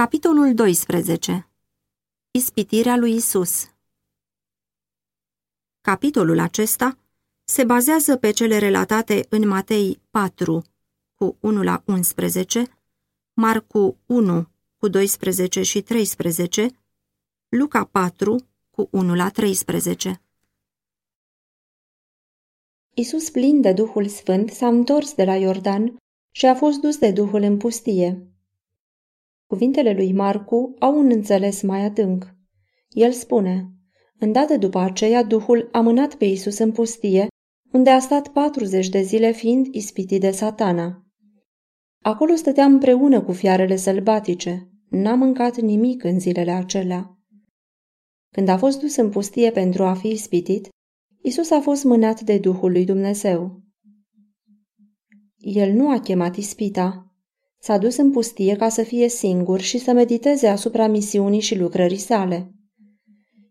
Capitolul 0.00 0.54
12 0.54 1.48
Ispitirea 2.30 2.96
lui 2.96 3.14
Isus 3.14 3.74
Capitolul 5.80 6.38
acesta 6.38 6.98
se 7.44 7.64
bazează 7.64 8.16
pe 8.16 8.30
cele 8.30 8.58
relatate 8.58 9.26
în 9.28 9.48
Matei 9.48 10.00
4 10.10 10.64
cu 11.14 11.36
1 11.40 11.62
la 11.62 11.82
11, 11.86 12.64
Marcu 13.32 13.98
1 14.06 14.48
cu 14.76 14.88
12 14.88 15.62
și 15.62 15.82
13, 15.82 16.68
Luca 17.48 17.84
4 17.84 18.46
cu 18.70 18.88
1 18.90 19.14
la 19.14 19.28
13. 19.28 20.22
Isus, 22.94 23.30
plin 23.30 23.60
de 23.60 23.72
Duhul 23.72 24.08
Sfânt, 24.08 24.50
s-a 24.50 24.66
întors 24.66 25.14
de 25.14 25.24
la 25.24 25.36
Iordan 25.36 25.96
și 26.30 26.46
a 26.46 26.54
fost 26.54 26.80
dus 26.80 26.98
de 26.98 27.10
Duhul 27.10 27.42
în 27.42 27.56
pustie. 27.56 28.29
Cuvintele 29.50 29.92
lui 29.92 30.12
Marcu 30.12 30.74
au 30.78 30.98
un 30.98 31.10
înțeles 31.10 31.62
mai 31.62 31.84
adânc. 31.84 32.34
El 32.88 33.12
spune, 33.12 33.70
Îndată 34.18 34.56
după 34.56 34.78
aceea, 34.78 35.22
Duhul 35.22 35.68
a 35.72 35.80
mânat 35.80 36.14
pe 36.14 36.24
Isus 36.24 36.58
în 36.58 36.72
pustie, 36.72 37.26
unde 37.72 37.90
a 37.90 37.98
stat 37.98 38.28
40 38.28 38.88
de 38.88 39.00
zile 39.00 39.32
fiind 39.32 39.66
ispitit 39.70 40.20
de 40.20 40.30
satana. 40.30 41.06
Acolo 42.02 42.34
stătea 42.34 42.64
împreună 42.64 43.22
cu 43.22 43.32
fiarele 43.32 43.76
sălbatice. 43.76 44.70
N-a 44.90 45.14
mâncat 45.14 45.56
nimic 45.56 46.04
în 46.04 46.20
zilele 46.20 46.50
acelea. 46.50 47.18
Când 48.32 48.48
a 48.48 48.58
fost 48.58 48.80
dus 48.80 48.96
în 48.96 49.10
pustie 49.10 49.50
pentru 49.50 49.84
a 49.84 49.94
fi 49.94 50.08
ispitit, 50.08 50.68
Isus 51.22 51.50
a 51.50 51.60
fost 51.60 51.84
mânat 51.84 52.20
de 52.20 52.38
Duhul 52.38 52.70
lui 52.70 52.84
Dumnezeu. 52.84 53.62
El 55.36 55.72
nu 55.72 55.90
a 55.90 56.00
chemat 56.00 56.36
ispita, 56.36 57.09
S-a 57.62 57.78
dus 57.78 57.96
în 57.96 58.10
pustie 58.10 58.56
ca 58.56 58.68
să 58.68 58.82
fie 58.82 59.08
singur 59.08 59.60
și 59.60 59.78
să 59.78 59.92
mediteze 59.92 60.46
asupra 60.46 60.86
misiunii 60.86 61.40
și 61.40 61.58
lucrării 61.58 61.96
sale. 61.96 62.50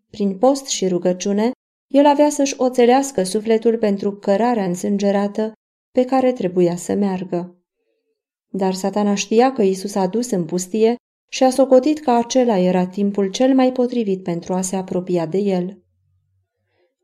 Prin 0.10 0.38
post 0.38 0.66
și 0.66 0.88
rugăciune, 0.88 1.52
el 1.88 2.06
avea 2.06 2.30
să-și 2.30 2.54
oțelească 2.58 3.24
sufletul 3.24 3.78
pentru 3.78 4.12
cărarea 4.16 4.66
însângerată 4.66 5.54
pe 5.92 6.06
care 6.06 6.32
trebuia 6.32 6.76
să 6.76 6.94
meargă. 6.94 7.64
Dar 8.52 8.74
satana 8.74 9.16
știa 9.16 9.54
că 9.54 9.62
Isus 9.62 9.96
a 9.96 10.08
dus 10.08 10.32
în 10.32 10.46
pustie 10.46 10.96
și 11.32 11.44
a 11.44 11.50
socotit 11.50 12.00
că 12.00 12.12
acela 12.12 12.58
era 12.58 12.88
timpul 12.88 13.30
cel 13.30 13.56
mai 13.56 13.72
potrivit 13.72 14.24
pentru 14.24 14.54
a 14.54 14.62
se 14.62 14.76
apropia 14.76 15.26
de 15.26 15.38
el. 15.38 15.84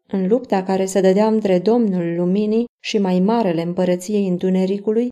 În 0.07 0.27
lupta 0.27 0.63
care 0.63 0.85
se 0.85 1.01
dădea 1.01 1.27
între 1.27 1.59
Domnul 1.59 2.15
Luminii 2.15 2.65
și 2.83 2.97
mai 2.97 3.19
marele 3.19 3.61
împărăției 3.61 4.27
întunericului, 4.27 5.09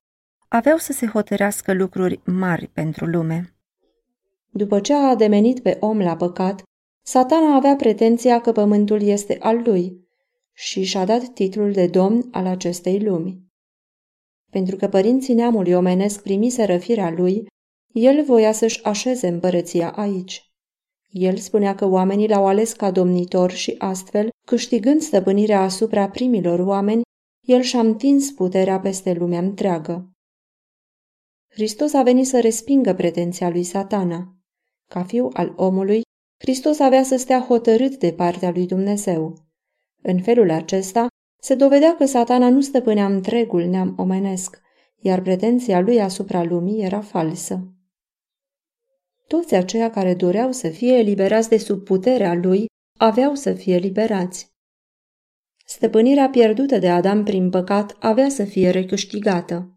aveau 0.56 0.78
să 0.78 0.94
se 0.94 1.08
hotărească 1.08 1.74
lucruri 1.74 2.20
mari 2.26 2.68
pentru 2.68 3.06
lume. 3.06 3.56
După 4.50 4.80
ce 4.80 4.94
a 4.94 5.10
ademenit 5.10 5.60
pe 5.60 5.78
om 5.80 6.00
la 6.00 6.16
păcat, 6.16 6.64
satana 7.06 7.56
avea 7.56 7.76
pretenția 7.76 8.42
că 8.42 8.52
pământul 8.52 9.02
este 9.02 9.38
al 9.40 9.62
lui 9.66 10.08
și 10.52 10.84
și-a 10.84 11.06
dat 11.06 11.28
titlul 11.28 11.72
de 11.72 11.88
domn 11.88 12.28
al 12.32 12.46
acestei 12.46 13.04
lumi. 13.04 13.42
Pentru 14.52 14.76
că 14.76 14.88
părinții 14.88 15.34
neamului 15.34 15.74
omenesc 15.74 16.22
primise 16.22 16.64
răfirea 16.64 17.12
lui, 17.12 17.48
el 17.94 18.24
voia 18.24 18.52
să-și 18.52 18.84
așeze 18.84 19.28
împărăția 19.28 19.92
aici. 19.92 20.52
El 21.10 21.38
spunea 21.38 21.76
că 21.76 21.86
oamenii 21.86 22.30
l-au 22.30 22.48
ales 22.48 22.74
ca 22.74 22.92
domnitor 22.92 23.52
și 23.52 23.76
astfel, 23.78 24.30
câștigând 24.46 25.02
stăpânirea 25.02 25.62
asupra 25.62 26.10
primilor 26.10 26.60
oameni, 26.60 27.02
el 27.48 27.62
și-a 27.62 27.80
întins 27.80 28.32
puterea 28.32 28.80
peste 28.80 29.14
lumea 29.14 29.40
întreagă. 29.40 30.13
Hristos 31.54 31.94
a 31.94 32.04
venit 32.04 32.28
să 32.28 32.40
respingă 32.40 32.94
pretenția 32.94 33.50
lui 33.50 33.64
satana. 33.64 34.38
Ca 34.90 35.04
fiu 35.04 35.30
al 35.34 35.54
omului, 35.56 36.02
Hristos 36.38 36.80
avea 36.80 37.04
să 37.04 37.16
stea 37.16 37.40
hotărât 37.40 37.98
de 37.98 38.14
partea 38.14 38.52
lui 38.52 38.66
Dumnezeu. 38.66 39.38
În 40.02 40.22
felul 40.22 40.52
acesta, 40.52 41.08
se 41.42 41.56
dovedea 41.56 41.96
că 41.96 42.06
satana 42.06 42.50
nu 42.50 42.62
stăpânea 42.62 43.06
întregul 43.06 43.66
neam 43.66 43.94
omenesc, 43.98 44.62
iar 45.00 45.22
pretenția 45.22 45.80
lui 45.80 46.02
asupra 46.02 46.44
lumii 46.44 46.84
era 46.84 47.02
falsă. 47.02 47.74
Toți 49.28 49.56
aceia 49.56 49.90
care 49.90 50.14
doreau 50.14 50.52
să 50.52 50.70
fie 50.70 50.98
eliberați 50.98 51.50
de 51.50 51.58
sub 51.58 51.84
puterea 51.84 52.34
lui 52.34 52.66
aveau 53.00 53.36
să 53.36 53.54
fie 53.54 53.78
liberați. 53.78 54.52
Stăpânirea 55.66 56.30
pierdută 56.30 56.78
de 56.78 56.90
Adam 56.90 57.24
prin 57.24 57.50
păcat 57.50 57.96
avea 58.00 58.30
să 58.30 58.44
fie 58.44 58.70
recâștigată. 58.70 59.73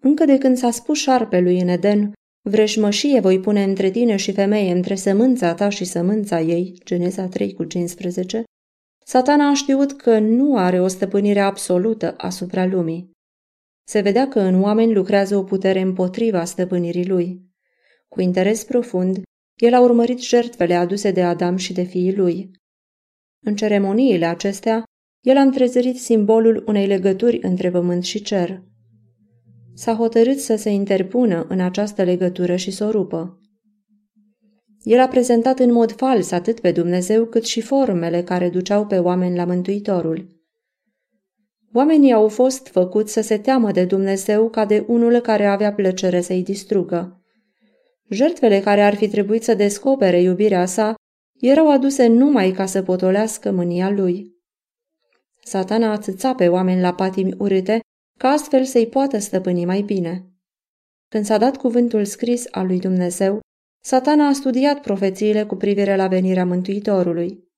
Încă 0.00 0.24
de 0.24 0.38
când 0.38 0.56
s-a 0.56 0.70
spus 0.70 0.98
șarpelui 0.98 1.60
în 1.60 1.68
Eden, 1.68 2.12
vreșmășie 2.48 3.20
voi 3.20 3.40
pune 3.40 3.62
între 3.62 3.90
tine 3.90 4.16
și 4.16 4.32
femeie, 4.32 4.72
între 4.72 4.94
sămânța 4.94 5.54
ta 5.54 5.68
și 5.68 5.84
sămânța 5.84 6.40
ei, 6.40 6.78
Geneza 6.84 7.26
3 7.26 7.52
cu 7.52 7.64
15, 7.64 8.44
satana 9.04 9.48
a 9.48 9.54
știut 9.54 9.92
că 9.92 10.18
nu 10.18 10.56
are 10.56 10.80
o 10.80 10.86
stăpânire 10.86 11.40
absolută 11.40 12.14
asupra 12.16 12.66
lumii. 12.66 13.10
Se 13.88 14.00
vedea 14.00 14.28
că 14.28 14.40
în 14.40 14.62
oameni 14.62 14.92
lucrează 14.92 15.36
o 15.36 15.42
putere 15.42 15.80
împotriva 15.80 16.44
stăpânirii 16.44 17.06
lui. 17.06 17.48
Cu 18.08 18.20
interes 18.20 18.64
profund, 18.64 19.22
el 19.54 19.74
a 19.74 19.80
urmărit 19.80 20.22
jertfele 20.22 20.74
aduse 20.74 21.10
de 21.10 21.22
Adam 21.22 21.56
și 21.56 21.72
de 21.72 21.82
fiii 21.82 22.16
lui. 22.16 22.50
În 23.44 23.56
ceremoniile 23.56 24.26
acestea, 24.26 24.84
el 25.20 25.36
a 25.36 25.40
întrezărit 25.40 25.98
simbolul 25.98 26.64
unei 26.66 26.86
legături 26.86 27.38
între 27.42 27.70
pământ 27.70 28.04
și 28.04 28.22
cer 28.22 28.62
s-a 29.74 29.94
hotărât 29.94 30.38
să 30.38 30.56
se 30.56 30.70
interpună 30.70 31.46
în 31.48 31.60
această 31.60 32.02
legătură 32.02 32.56
și 32.56 32.70
să 32.70 32.84
o 32.84 32.90
rupă. 32.90 33.40
El 34.82 35.00
a 35.00 35.08
prezentat 35.08 35.58
în 35.58 35.72
mod 35.72 35.92
fals 35.92 36.30
atât 36.30 36.60
pe 36.60 36.72
Dumnezeu 36.72 37.24
cât 37.24 37.44
și 37.44 37.60
formele 37.60 38.22
care 38.22 38.48
duceau 38.48 38.86
pe 38.86 38.98
oameni 38.98 39.36
la 39.36 39.44
Mântuitorul. 39.44 40.26
Oamenii 41.72 42.12
au 42.12 42.28
fost 42.28 42.66
făcuți 42.66 43.12
să 43.12 43.20
se 43.20 43.38
teamă 43.38 43.72
de 43.72 43.84
Dumnezeu 43.84 44.48
ca 44.48 44.64
de 44.64 44.84
unul 44.86 45.20
care 45.20 45.46
avea 45.46 45.72
plăcere 45.72 46.20
să-i 46.20 46.42
distrugă. 46.42 47.22
Jertfele 48.08 48.60
care 48.60 48.82
ar 48.82 48.94
fi 48.94 49.08
trebuit 49.08 49.42
să 49.42 49.54
descopere 49.54 50.20
iubirea 50.20 50.66
sa 50.66 50.94
erau 51.40 51.70
aduse 51.70 52.06
numai 52.06 52.50
ca 52.50 52.66
să 52.66 52.82
potolească 52.82 53.50
mânia 53.50 53.90
lui. 53.90 54.38
Satana 55.42 55.92
atâța 55.92 56.34
pe 56.34 56.48
oameni 56.48 56.80
la 56.80 56.94
patimi 56.94 57.34
urâte 57.38 57.80
ca 58.20 58.28
astfel 58.28 58.64
să-i 58.64 58.86
poată 58.86 59.18
stăpâni 59.18 59.64
mai 59.64 59.80
bine. 59.80 60.24
Când 61.08 61.24
s-a 61.24 61.38
dat 61.38 61.56
cuvântul 61.56 62.04
scris 62.04 62.46
al 62.50 62.66
lui 62.66 62.78
Dumnezeu, 62.78 63.40
satana 63.84 64.26
a 64.26 64.32
studiat 64.32 64.80
profețiile 64.80 65.44
cu 65.44 65.56
privire 65.56 65.96
la 65.96 66.08
venirea 66.08 66.44
Mântuitorului. 66.44 67.48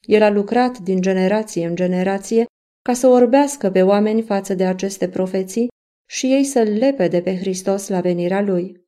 El 0.00 0.22
a 0.22 0.30
lucrat 0.30 0.78
din 0.78 1.00
generație 1.00 1.66
în 1.66 1.74
generație 1.74 2.44
ca 2.82 2.92
să 2.92 3.06
orbească 3.06 3.70
pe 3.70 3.82
oameni 3.82 4.22
față 4.22 4.54
de 4.54 4.66
aceste 4.66 5.08
profeții 5.08 5.68
și 6.08 6.32
ei 6.32 6.44
să-l 6.44 6.68
lepe 6.68 7.08
de 7.08 7.22
pe 7.22 7.36
Hristos 7.36 7.88
la 7.88 8.00
venirea 8.00 8.40
lui. 8.40 8.86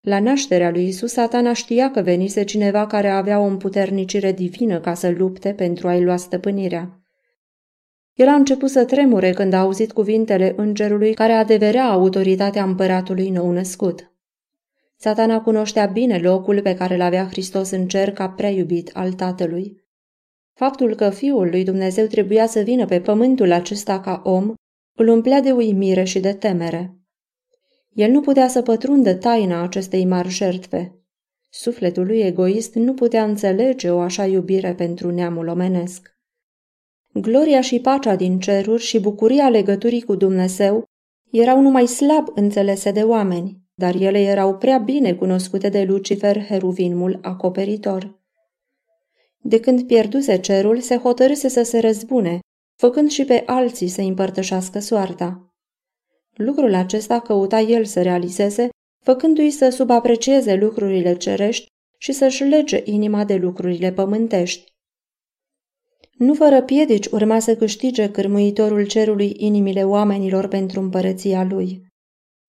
La 0.00 0.20
nașterea 0.20 0.70
lui 0.70 0.86
Isus, 0.86 1.12
satana 1.12 1.52
știa 1.52 1.90
că 1.90 2.00
venise 2.00 2.44
cineva 2.44 2.86
care 2.86 3.08
avea 3.08 3.40
o 3.40 3.44
împuternicire 3.44 4.32
divină 4.32 4.80
ca 4.80 4.94
să 4.94 5.10
lupte 5.10 5.54
pentru 5.54 5.88
a-i 5.88 6.02
lua 6.02 6.16
stăpânirea. 6.16 7.01
El 8.14 8.28
a 8.28 8.34
început 8.34 8.70
să 8.70 8.84
tremure 8.84 9.32
când 9.32 9.52
a 9.52 9.58
auzit 9.58 9.92
cuvintele 9.92 10.52
îngerului 10.56 11.14
care 11.14 11.32
adeverea 11.32 11.90
autoritatea 11.90 12.64
împăratului 12.64 13.30
nou 13.30 13.50
născut. 13.50 14.12
Satana 14.96 15.40
cunoștea 15.40 15.86
bine 15.86 16.18
locul 16.18 16.62
pe 16.62 16.74
care 16.74 16.96
l-avea 16.96 17.26
Hristos 17.26 17.70
în 17.70 17.88
cer 17.88 18.12
ca 18.12 18.28
prea 18.28 18.50
iubit 18.50 18.90
al 18.92 19.12
Tatălui. 19.12 19.80
Faptul 20.52 20.94
că 20.94 21.10
Fiul 21.10 21.48
lui 21.48 21.64
Dumnezeu 21.64 22.06
trebuia 22.06 22.46
să 22.46 22.60
vină 22.60 22.86
pe 22.86 23.00
pământul 23.00 23.52
acesta 23.52 24.00
ca 24.00 24.22
om 24.24 24.54
îl 24.94 25.08
umplea 25.08 25.40
de 25.40 25.52
uimire 25.52 26.04
și 26.04 26.20
de 26.20 26.32
temere. 26.32 26.96
El 27.92 28.10
nu 28.10 28.20
putea 28.20 28.48
să 28.48 28.62
pătrundă 28.62 29.14
taina 29.14 29.62
acestei 29.62 30.04
mari 30.04 30.28
jertfe. 30.28 30.96
Sufletul 31.48 32.06
lui 32.06 32.20
egoist 32.20 32.74
nu 32.74 32.94
putea 32.94 33.24
înțelege 33.24 33.90
o 33.90 34.00
așa 34.00 34.26
iubire 34.26 34.74
pentru 34.74 35.10
neamul 35.10 35.48
omenesc. 35.48 36.11
Gloria 37.14 37.60
și 37.60 37.80
pacea 37.80 38.16
din 38.16 38.38
ceruri 38.38 38.82
și 38.82 39.00
bucuria 39.00 39.48
legăturii 39.48 40.02
cu 40.02 40.14
Dumnezeu 40.14 40.84
erau 41.30 41.60
numai 41.60 41.86
slab 41.86 42.28
înțelese 42.34 42.90
de 42.90 43.02
oameni, 43.02 43.60
dar 43.74 43.94
ele 43.94 44.18
erau 44.18 44.56
prea 44.56 44.78
bine 44.78 45.14
cunoscute 45.14 45.68
de 45.68 45.82
Lucifer, 45.82 46.44
heruvinmul 46.46 47.18
acoperitor. 47.22 48.20
De 49.38 49.60
când 49.60 49.86
pierduse 49.86 50.40
cerul, 50.40 50.80
se 50.80 50.96
hotărâse 50.96 51.48
să 51.48 51.62
se 51.62 51.78
răzbune, 51.78 52.38
făcând 52.76 53.10
și 53.10 53.24
pe 53.24 53.42
alții 53.46 53.88
să 53.88 54.00
împărtășească 54.00 54.78
soarta. 54.78 55.54
Lucrul 56.32 56.74
acesta 56.74 57.20
căuta 57.20 57.60
el 57.60 57.84
să 57.84 58.02
realizeze, 58.02 58.68
făcându-i 59.04 59.50
să 59.50 59.68
subaprecieze 59.68 60.54
lucrurile 60.54 61.16
cerești 61.16 61.66
și 61.98 62.12
să-și 62.12 62.42
lege 62.42 62.82
inima 62.84 63.24
de 63.24 63.34
lucrurile 63.34 63.92
pământești. 63.92 64.71
Nu 66.22 66.34
fără 66.34 66.62
piedici 66.62 67.06
urma 67.06 67.38
să 67.38 67.56
câștige 67.56 68.10
cârmuitorul 68.10 68.86
cerului 68.86 69.34
inimile 69.36 69.84
oamenilor 69.84 70.48
pentru 70.48 70.80
împărăția 70.80 71.44
lui. 71.44 71.86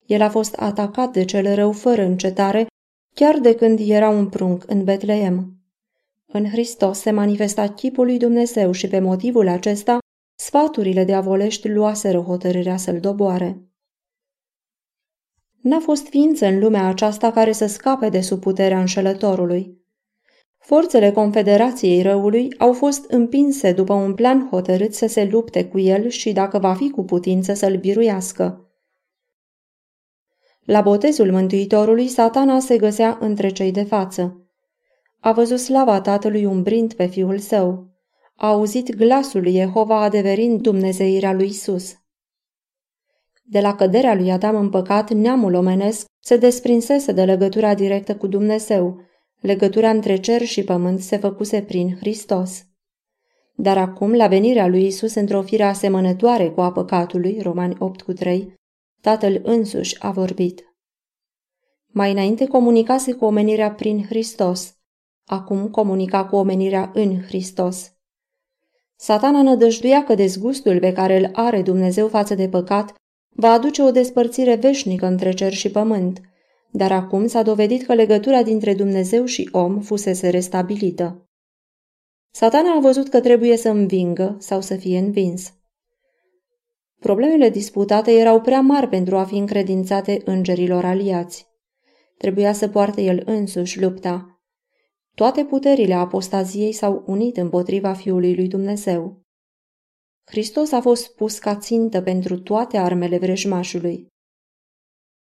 El 0.06 0.22
a 0.22 0.30
fost 0.30 0.56
atacat 0.56 1.12
de 1.12 1.25
cel 1.25 1.56
rău 1.56 1.72
fără 1.72 2.02
încetare, 2.02 2.68
chiar 3.16 3.40
de 3.40 3.56
când 3.56 3.80
era 3.81 4.10
un 4.10 4.30
prunc 4.30 4.64
în 4.68 4.84
Betleem. 4.84 5.58
În 6.25 6.50
Hristos 6.50 7.00
se 7.00 7.12
manifesta 7.12 7.74
chipul 7.74 8.06
lui 8.06 8.18
Dumnezeu 8.18 8.72
și 8.72 8.88
pe 8.88 9.00
motivul 9.00 9.48
acesta, 9.48 9.98
sfaturile 10.40 11.04
diavolești 11.04 11.70
luaseră 11.70 12.20
hotărârea 12.20 12.78
să-l 12.78 13.00
doboare. 13.00 13.62
N-a 15.62 15.80
fost 15.80 16.08
ființă 16.08 16.46
în 16.46 16.60
lumea 16.60 16.88
aceasta 16.88 17.31
care 17.31 17.52
să 17.52 17.66
scape 17.66 18.10
de 18.10 18.22
sub 18.22 18.40
puterea 18.40 18.80
înșelătorului. 18.80 19.83
Forțele 20.63 21.12
Confederației 21.12 22.01
Răului 22.01 22.56
au 22.57 22.74
fost 22.74 23.10
împinse 23.10 23.71
după 23.71 23.94
un 23.94 24.13
plan 24.13 24.48
hotărât 24.50 24.94
să 24.94 25.07
se 25.07 25.25
lupte 25.31 25.65
cu 25.65 25.80
el 25.80 26.07
și 26.10 26.31
dacă 26.31 26.60
va 26.60 26.74
fi 26.74 26.89
cu 26.89 27.04
putință 27.04 27.54
să-l 27.54 27.77
biruiască. 27.77 28.71
La 30.65 30.81
botezul 30.81 31.31
Mântuitorului, 31.31 32.07
satana 32.07 32.60
se 32.60 32.77
găsea 32.77 33.18
între 33.21 33.50
cei 33.50 33.71
de 33.71 33.83
față. 33.83 34.48
A 35.19 35.31
văzut 35.31 35.60
slava 35.60 36.01
tatălui 36.01 36.45
umbrind 36.45 36.94
pe 36.94 37.06
fiul 37.06 37.38
său. 37.38 37.88
A 38.36 38.48
auzit 38.48 38.95
glasul 38.95 39.42
lui 39.42 39.51
Jehova 39.51 40.01
adeverind 40.01 40.62
dumnezeirea 40.62 41.33
lui 41.33 41.48
Isus. 41.48 41.94
De 43.44 43.60
la 43.60 43.75
căderea 43.75 44.15
lui 44.15 44.31
Adam 44.31 44.56
în 44.56 44.69
păcat, 44.69 45.12
neamul 45.12 45.54
omenesc 45.54 46.06
se 46.19 46.38
desprinsese 46.38 47.12
de 47.12 47.24
legătura 47.24 47.74
directă 47.74 48.15
cu 48.15 48.27
Dumnezeu. 48.27 49.01
Legătura 49.44 49.90
între 49.90 50.19
cer 50.19 50.42
și 50.42 50.63
pământ 50.63 51.00
se 51.00 51.18
făcuse 51.18 51.62
prin 51.62 51.95
Hristos. 51.95 52.66
Dar 53.56 53.78
acum, 53.78 54.13
la 54.13 54.28
venirea 54.28 54.68
lui 54.68 54.86
Isus 54.86 55.13
într-o 55.13 55.42
fire 55.42 55.63
asemănătoare 55.63 56.50
cu 56.50 56.62
a 56.62 56.72
păcatului, 56.72 57.40
Romani 57.42 57.75
8 57.80 58.01
cu 58.01 58.13
3, 58.13 58.54
Tatăl 59.01 59.42
însuși 59.44 60.04
a 60.04 60.12
vorbit. 60.12 60.63
Mai 61.88 62.12
înainte 62.12 62.48
comunicase 62.48 63.13
cu 63.13 63.25
omenirea 63.25 63.72
prin 63.72 64.06
Hristos, 64.06 64.75
acum 65.25 65.69
comunica 65.69 66.25
cu 66.25 66.36
omenirea 66.36 66.92
în 66.94 67.22
Hristos. 67.22 67.92
Satana 68.96 69.42
nădăjduia 69.42 70.04
că 70.04 70.16
dezgustul 70.16 70.80
pe 70.80 70.92
care 70.92 71.18
îl 71.18 71.30
are 71.34 71.62
Dumnezeu 71.62 72.07
față 72.07 72.36
de 72.36 72.50
păcat 72.50 72.96
va 73.30 73.51
aduce 73.51 73.81
o 73.81 73.92
despărțire 73.92 74.56
veșnică 74.56 75.06
între 75.06 75.34
cer 75.34 75.54
și 75.54 75.72
pământ, 75.72 76.22
dar 76.75 76.92
acum 76.92 77.28
s-a 77.28 77.42
dovedit 77.42 77.86
că 77.86 77.94
legătura 77.94 78.44
dintre 78.44 78.74
Dumnezeu 78.74 79.25
și 79.25 79.50
om 79.52 79.81
fusese 79.81 80.30
restabilită. 80.30 81.28
Satana 82.31 82.75
a 82.75 82.80
văzut 82.80 83.10
că 83.10 83.20
trebuie 83.20 83.58
să 83.58 83.70
învingă 83.70 84.36
sau 84.40 84.62
să 84.62 84.75
fie 84.75 84.98
învins. 84.98 85.54
Problemele 87.00 87.50
disputate 87.50 88.12
erau 88.12 88.42
prea 88.42 88.62
mari 88.62 88.88
pentru 88.88 89.18
a 89.18 89.24
fi 89.24 89.38
încredințate 89.38 90.22
îngerilor 90.25 90.86
aliați. 90.86 91.48
Trebuia 92.18 92.54
să 92.54 92.68
poarte 92.68 93.02
el 93.02 93.22
însuși 93.25 93.81
lupta. 93.81 94.42
Toate 95.16 95.44
puterile 95.46 95.94
apostaziei 95.94 96.72
s-au 96.72 97.04
unit 97.08 97.38
împotriva 97.38 97.94
Fiului 97.94 98.36
lui 98.36 98.48
Dumnezeu. 98.48 99.22
Hristos 100.25 100.72
a 100.72 100.81
fost 100.81 101.16
pus 101.16 101.40
ca 101.40 101.56
țintă 101.56 102.02
pentru 102.02 102.40
toate 102.40 102.78
armele 102.78 103.18
vrejmașului. 103.18 104.12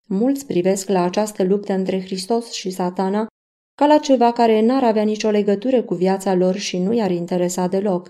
Mulți 0.08 0.46
privesc 0.46 0.88
la 0.88 1.02
această 1.02 1.44
luptă 1.44 1.72
între 1.72 2.00
Hristos 2.00 2.52
și 2.52 2.70
satana 2.70 3.26
ca 3.74 3.86
la 3.86 3.98
ceva 3.98 4.32
care 4.32 4.60
n-ar 4.60 4.84
avea 4.84 5.02
nicio 5.02 5.30
legătură 5.30 5.82
cu 5.82 5.94
viața 5.94 6.34
lor 6.34 6.54
și 6.54 6.78
nu 6.78 6.92
i-ar 6.92 7.10
interesa 7.10 7.66
deloc. 7.66 8.08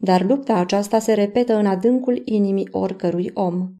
Dar 0.00 0.22
lupta 0.22 0.54
aceasta 0.54 0.98
se 0.98 1.12
repetă 1.12 1.54
în 1.54 1.66
adâncul 1.66 2.22
inimii 2.24 2.68
oricărui 2.70 3.30
om. 3.34 3.74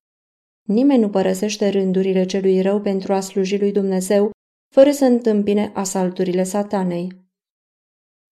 Nimeni 0.69 1.01
nu 1.01 1.11
părăsește 1.11 1.69
rândurile 1.69 2.27
celui 2.27 2.61
rău 2.61 2.81
pentru 2.81 3.13
a 3.13 3.21
sluji 3.21 3.59
lui 3.59 3.73
Dumnezeu, 3.73 4.31
fără 4.75 4.91
să 4.91 5.05
întâmpine 5.05 5.71
asalturile 5.75 6.43
satanei. 6.43 7.21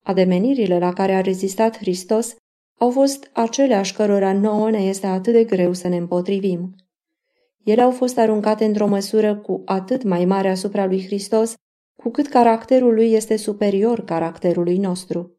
Ademenirile 0.04 0.78
la 0.78 0.92
care 0.92 1.14
a 1.14 1.20
rezistat 1.20 1.76
Hristos 1.76 2.36
au 2.80 2.90
fost 2.90 3.30
aceleași 3.32 3.94
cărora 3.94 4.32
nouă 4.32 4.70
ne 4.70 4.78
este 4.78 5.06
atât 5.06 5.32
de 5.32 5.44
greu 5.44 5.72
să 5.72 5.88
ne 5.88 5.96
împotrivim. 5.96 6.74
Ele 7.64 7.82
au 7.82 7.90
fost 7.90 8.18
aruncate 8.18 8.64
într-o 8.64 8.86
măsură 8.86 9.36
cu 9.36 9.62
atât 9.64 10.02
mai 10.02 10.24
mare 10.24 10.50
asupra 10.50 10.86
lui 10.86 11.04
Hristos, 11.04 11.54
cu 12.02 12.10
cât 12.10 12.28
caracterul 12.28 12.94
lui 12.94 13.12
este 13.12 13.36
superior 13.36 14.04
caracterului 14.04 14.78
nostru. 14.78 15.38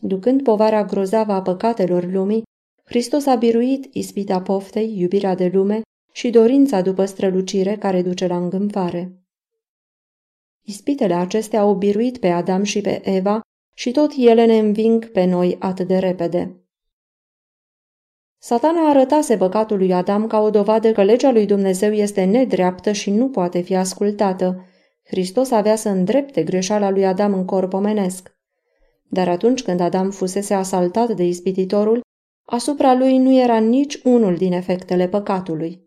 Ducând 0.00 0.42
povara 0.42 0.84
grozavă 0.84 1.32
a 1.32 1.42
păcatelor 1.42 2.04
lumii, 2.04 2.42
Hristos 2.84 3.26
a 3.26 3.34
biruit 3.34 3.94
ispita 3.94 4.42
poftei, 4.42 4.98
iubirea 4.98 5.34
de 5.34 5.50
lume 5.52 5.80
și 6.12 6.30
dorința 6.30 6.80
după 6.80 7.04
strălucire 7.04 7.76
care 7.76 8.02
duce 8.02 8.26
la 8.26 8.36
îngânfare. 8.36 9.16
Ispitele 10.64 11.14
acestea 11.14 11.60
au 11.60 11.74
biruit 11.74 12.18
pe 12.18 12.28
Adam 12.28 12.62
și 12.62 12.80
pe 12.80 13.08
Eva 13.08 13.40
și 13.74 13.90
tot 13.90 14.12
ele 14.16 14.44
ne 14.44 14.58
înving 14.58 15.10
pe 15.10 15.24
noi 15.24 15.56
atât 15.58 15.86
de 15.86 15.98
repede. 15.98 16.61
Satana 18.44 18.88
arătase 18.88 19.36
păcatul 19.36 19.76
lui 19.76 19.92
Adam 19.92 20.26
ca 20.26 20.40
o 20.40 20.50
dovadă 20.50 20.92
că 20.92 21.02
legea 21.02 21.30
lui 21.30 21.46
Dumnezeu 21.46 21.92
este 21.92 22.24
nedreaptă 22.24 22.92
și 22.92 23.10
nu 23.10 23.28
poate 23.28 23.60
fi 23.60 23.74
ascultată. 23.74 24.64
Hristos 25.04 25.50
avea 25.50 25.76
să 25.76 25.88
îndrepte 25.88 26.42
greșeala 26.42 26.90
lui 26.90 27.06
Adam 27.06 27.34
în 27.34 27.44
corp 27.44 27.72
omenesc. 27.72 28.36
Dar 29.08 29.28
atunci 29.28 29.62
când 29.62 29.80
Adam 29.80 30.10
fusese 30.10 30.54
asaltat 30.54 31.10
de 31.10 31.24
ispititorul, 31.24 32.00
asupra 32.46 32.94
lui 32.94 33.18
nu 33.18 33.40
era 33.40 33.58
nici 33.58 34.00
unul 34.04 34.36
din 34.36 34.52
efectele 34.52 35.08
păcatului. 35.08 35.80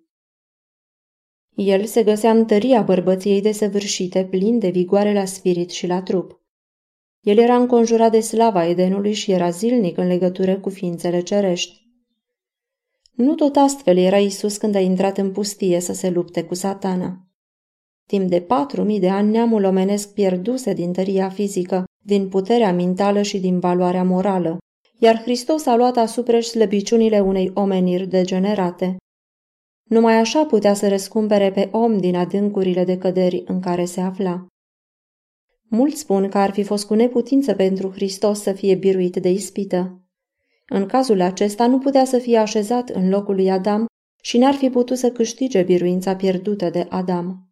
El 1.55 1.85
se 1.85 2.03
găsea 2.03 2.31
în 2.31 2.45
tăria 2.45 2.81
bărbăției 2.81 3.41
desăvârșite, 3.41 4.25
plin 4.25 4.59
de 4.59 4.69
vigoare 4.69 5.13
la 5.13 5.25
spirit 5.25 5.69
și 5.69 5.87
la 5.87 6.01
trup. 6.01 6.41
El 7.19 7.37
era 7.37 7.55
înconjurat 7.55 8.11
de 8.11 8.19
slava 8.19 8.65
Edenului 8.65 9.13
și 9.13 9.31
era 9.31 9.49
zilnic 9.49 9.97
în 9.97 10.07
legătură 10.07 10.59
cu 10.59 10.69
ființele 10.69 11.21
cerești. 11.21 11.84
Nu 13.15 13.35
tot 13.35 13.55
astfel 13.55 13.97
era 13.97 14.17
Isus 14.17 14.57
când 14.57 14.75
a 14.75 14.79
intrat 14.79 15.17
în 15.17 15.31
pustie 15.31 15.79
să 15.79 15.93
se 15.93 16.09
lupte 16.09 16.43
cu 16.43 16.53
satana. 16.53 17.27
Timp 18.07 18.29
de 18.29 18.41
patru 18.41 18.83
mii 18.83 18.99
de 18.99 19.09
ani 19.09 19.31
neamul 19.31 19.63
omenesc 19.63 20.13
pierduse 20.13 20.73
din 20.73 20.93
tăria 20.93 21.29
fizică, 21.29 21.83
din 22.03 22.29
puterea 22.29 22.73
mentală 22.73 23.21
și 23.21 23.39
din 23.39 23.59
valoarea 23.59 24.03
morală, 24.03 24.57
iar 24.99 25.21
Hristos 25.21 25.65
a 25.65 25.75
luat 25.75 25.97
asupra 25.97 26.39
slăbiciunile 26.39 27.19
unei 27.19 27.51
omeniri 27.53 28.07
degenerate. 28.07 28.97
Numai 29.89 30.15
așa 30.15 30.45
putea 30.45 30.73
să 30.73 30.87
răscumpere 30.87 31.51
pe 31.51 31.69
om 31.71 31.97
din 31.97 32.15
adâncurile 32.15 32.83
de 32.83 32.97
căderi 32.97 33.43
în 33.45 33.59
care 33.59 33.85
se 33.85 34.01
afla. 34.01 34.45
Mulți 35.69 35.99
spun 35.99 36.29
că 36.29 36.37
ar 36.37 36.51
fi 36.51 36.63
fost 36.63 36.85
cu 36.85 36.93
neputință 36.93 37.53
pentru 37.53 37.91
Hristos 37.91 38.41
să 38.41 38.51
fie 38.51 38.75
biruit 38.75 39.15
de 39.15 39.29
ispită. 39.29 40.04
În 40.65 40.85
cazul 40.85 41.21
acesta 41.21 41.67
nu 41.67 41.79
putea 41.79 42.05
să 42.05 42.17
fie 42.17 42.37
așezat 42.37 42.89
în 42.89 43.09
locul 43.09 43.35
lui 43.35 43.51
Adam 43.51 43.85
și 44.21 44.37
n-ar 44.37 44.53
fi 44.53 44.69
putut 44.69 44.97
să 44.97 45.11
câștige 45.11 45.63
biruința 45.63 46.15
pierdută 46.15 46.69
de 46.69 46.85
Adam. 46.89 47.49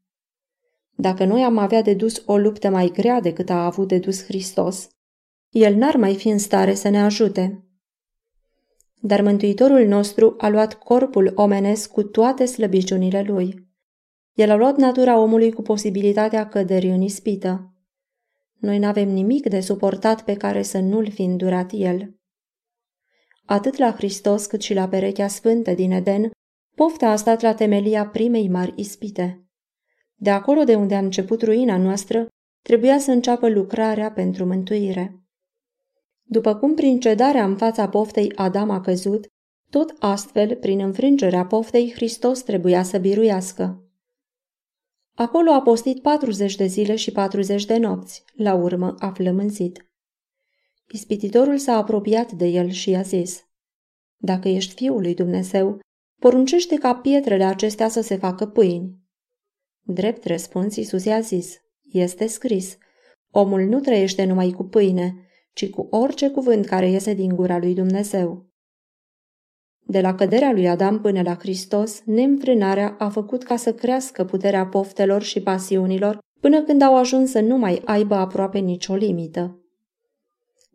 Dacă 0.96 1.25
noi 1.25 1.43
am 1.43 1.58
avea 1.58 1.82
de 1.82 1.93
dus 1.93 2.24
o 2.25 2.38
luptă 2.38 2.70
mai 2.70 2.91
grea 2.93 3.20
decât 3.20 3.50
a 3.50 3.65
avut 3.65 3.88
de 3.88 3.98
dus 4.00 4.24
Hristos, 4.24 4.88
el 5.50 5.75
n-ar 5.75 5.96
mai 5.96 6.15
fi 6.15 6.27
în 6.27 6.38
stare 6.38 6.74
să 6.74 6.89
ne 6.89 7.01
ajute. 7.01 7.67
Dar 9.01 9.22
Mântuitorul 9.22 9.88
nostru 9.88 10.36
a 10.38 10.50
luat 10.50 10.74
corpul 10.74 11.32
omenesc 11.36 11.91
cu 11.91 12.03
toate 12.03 12.46
slăbiciunile 12.46 13.22
lui. 13.22 13.67
El 14.34 14.50
a 14.50 14.55
luat 14.55 14.77
natura 14.77 15.17
omului 15.17 15.51
cu 15.51 15.62
posibilitatea 15.62 16.48
căderii 16.48 16.89
în 16.89 17.01
ispită. 17.01 17.74
Noi 18.60 18.79
n-avem 18.79 19.10
nimic 19.10 19.50
de 19.50 19.60
suportat 19.60 20.24
pe 20.24 20.34
care 20.34 20.62
să 20.62 20.79
nu-l 20.79 21.12
fi 21.12 21.22
îndurat 21.22 21.70
el. 21.74 22.15
Atât 23.45 23.77
la 23.77 23.91
Hristos 23.91 24.45
cât 24.45 24.62
și 24.62 24.73
la 24.73 24.88
perechea 24.88 25.27
sfântă 25.27 25.71
din 25.71 25.91
Eden, 25.91 26.31
pofta 26.75 27.09
a 27.09 27.15
stat 27.15 27.41
la 27.41 27.53
temelia 27.53 28.07
primei 28.07 28.47
mari 28.47 28.73
ispite. 28.75 29.47
De 30.15 30.29
acolo 30.29 30.63
de 30.63 30.75
unde 30.75 30.95
a 30.95 31.00
început 31.00 31.41
ruina 31.41 31.77
noastră, 31.77 32.27
trebuia 32.62 33.00
să 33.00 33.12
înceapă 33.12 33.50
lucrarea 33.50 34.12
pentru 34.12 34.45
mântuire. 34.45 35.23
După 36.23 36.55
cum 36.55 36.73
prin 36.73 37.00
cedarea 37.00 37.45
în 37.45 37.57
fața 37.57 37.89
poftei 37.89 38.31
Adam 38.35 38.69
a 38.69 38.81
căzut, 38.81 39.27
tot 39.69 39.95
astfel, 40.00 40.55
prin 40.55 40.79
înfrângerea 40.79 41.45
poftei, 41.45 41.91
Hristos 41.91 42.41
trebuia 42.41 42.83
să 42.83 42.97
biruiască. 42.97 43.88
Acolo 45.15 45.51
a 45.51 45.62
postit 45.62 46.01
40 46.01 46.55
de 46.55 46.65
zile 46.65 46.95
și 46.95 47.12
40 47.12 47.65
de 47.65 47.77
nopți, 47.77 48.23
la 48.33 48.53
urmă 48.53 48.95
a 49.00 49.09
flămânzit. 49.12 49.92
Ispititorul 50.92 51.58
s-a 51.58 51.75
apropiat 51.75 52.32
de 52.32 52.46
el 52.46 52.70
și 52.70 52.90
i-a 52.90 53.02
zis, 53.02 53.44
Dacă 54.18 54.48
ești 54.48 54.74
fiul 54.74 55.02
lui 55.02 55.13
Dumnezeu, 55.13 55.80
poruncește 56.20 56.75
ca 56.75 56.96
pietrele 56.96 57.44
acestea 57.44 57.88
să 57.88 58.02
se 58.02 58.16
facă 58.16 58.46
pâini. 58.46 58.98
Drept 59.82 60.25
răspuns, 60.25 60.75
Iisus 60.75 61.06
i-a 61.06 61.20
zis, 61.20 61.58
Este 61.92 62.28
scris, 62.28 62.78
omul 63.32 63.62
nu 63.62 63.80
trăiește 63.80 64.24
numai 64.24 64.52
cu 64.52 64.63
pâine, 64.63 65.28
ci 65.54 65.70
cu 65.70 65.88
orice 65.90 66.30
cuvânt 66.30 66.66
care 66.66 66.90
iese 66.90 67.13
din 67.13 67.36
gura 67.36 67.58
lui 67.58 67.74
Dumnezeu. 67.74 68.52
De 69.86 70.02
la 70.02 70.16
căderea 70.16 70.52
lui 70.52 70.70
Adam 70.70 71.02
până 71.02 71.22
la 71.22 71.36
Hristos, 71.36 72.02
neînfrânarea 72.06 72.96
a 73.00 73.10
făcut 73.10 73.44
ca 73.44 73.56
să 73.56 73.74
crească 73.74 74.25
puterea 74.25 74.66
poftelor 74.66 75.22
și 75.22 75.42
pasiunilor, 75.42 76.20
până 76.40 76.63
când 76.63 76.82
au 76.82 76.98
ajuns 76.98 77.30
să 77.30 77.40
nu 77.40 77.58
mai 77.58 77.82
aibă 77.86 78.16
aproape 78.16 78.60
nicio 78.60 78.96
limită. 78.96 79.62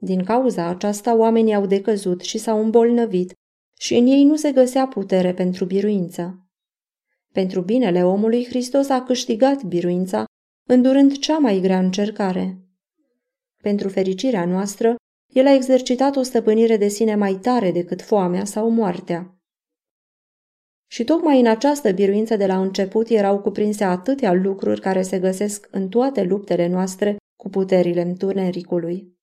Din 0.01 0.25
cauza 0.25 0.67
aceasta, 0.67 1.17
oamenii 1.17 1.55
au 1.55 1.67
decăzut 1.67 2.21
și 2.21 2.39
s-au 2.39 2.63
îmbolnăvit 2.63 3.33
și 3.79 3.95
în 3.95 4.07
ei 4.07 4.25
nu 4.25 4.37
se 4.37 4.53
găsea 4.53 4.87
putere 4.87 5.35
pentru 5.35 5.65
biruință. 5.65 6.49
Pentru 7.33 7.61
binele 7.61 8.05
omului, 8.05 8.45
Hristos 8.45 8.89
a 8.89 9.03
câștigat 9.03 9.63
biruința, 9.63 10.25
îndurând 10.69 11.19
cea 11.19 11.39
mai 11.39 11.61
grea 11.61 11.79
încercare. 11.79 12.59
Pentru 13.63 13.89
fericirea 13.89 14.45
noastră, 14.45 14.97
el 15.33 15.47
a 15.47 15.55
exercitat 15.55 16.17
o 16.17 16.23
stăpânire 16.23 16.77
de 16.77 16.89
sine 16.89 17.15
mai 17.15 17.35
tare 17.35 17.73
decât 17.73 18.03
foamea 18.03 18.45
sau 18.45 18.71
moartea. 18.71 19.33
Și 20.91 21.05
tocmai 21.05 21.41
în 21.41 21.47
această 21.47 21.93
biruință 21.93 22.37
de 22.37 22.47
la 22.47 22.61
început 22.61 23.09
erau 23.09 23.41
cuprinse 23.41 23.85
atâtea 23.85 24.33
lucruri 24.33 24.81
care 24.81 25.03
se 25.03 25.19
găsesc 25.19 25.69
în 25.71 25.89
toate 25.89 26.23
luptele 26.23 26.67
noastre 26.67 27.17
cu 27.37 27.49
puterile 27.49 28.03
întunericului. 28.03 29.18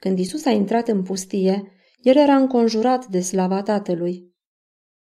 Când 0.00 0.18
Isus 0.18 0.44
a 0.44 0.50
intrat 0.50 0.88
în 0.88 1.02
pustie, 1.02 1.72
el 2.02 2.16
era 2.16 2.36
înconjurat 2.36 3.06
de 3.06 3.20
slava 3.20 3.62
Tatălui. 3.62 4.34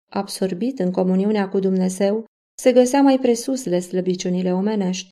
Absorbit 0.09 0.79
în 0.79 0.91
comuniunea 0.91 1.49
cu 1.49 1.59
Dumnezeu, 1.59 2.25
se 2.59 2.73
găsea 2.73 3.03
mai 3.03 3.19
presusle 3.19 3.81
slăbiciunile 3.81 4.53
omenești. 4.53 5.09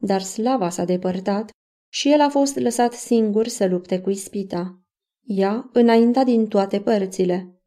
Dar 0.00 0.20
slava 0.20 0.70
s-a 0.70 0.84
depărtat 0.84 1.50
și 1.92 2.12
el 2.12 2.20
a 2.20 2.28
fost 2.28 2.56
lăsat 2.56 2.92
singur 2.92 3.46
să 3.46 3.66
lupte 3.66 4.00
cu 4.00 4.10
ispita. 4.10 4.80
Ea 5.22 5.70
înainta 5.72 6.24
din 6.24 6.46
toate 6.46 6.80
părțile. 6.80 7.62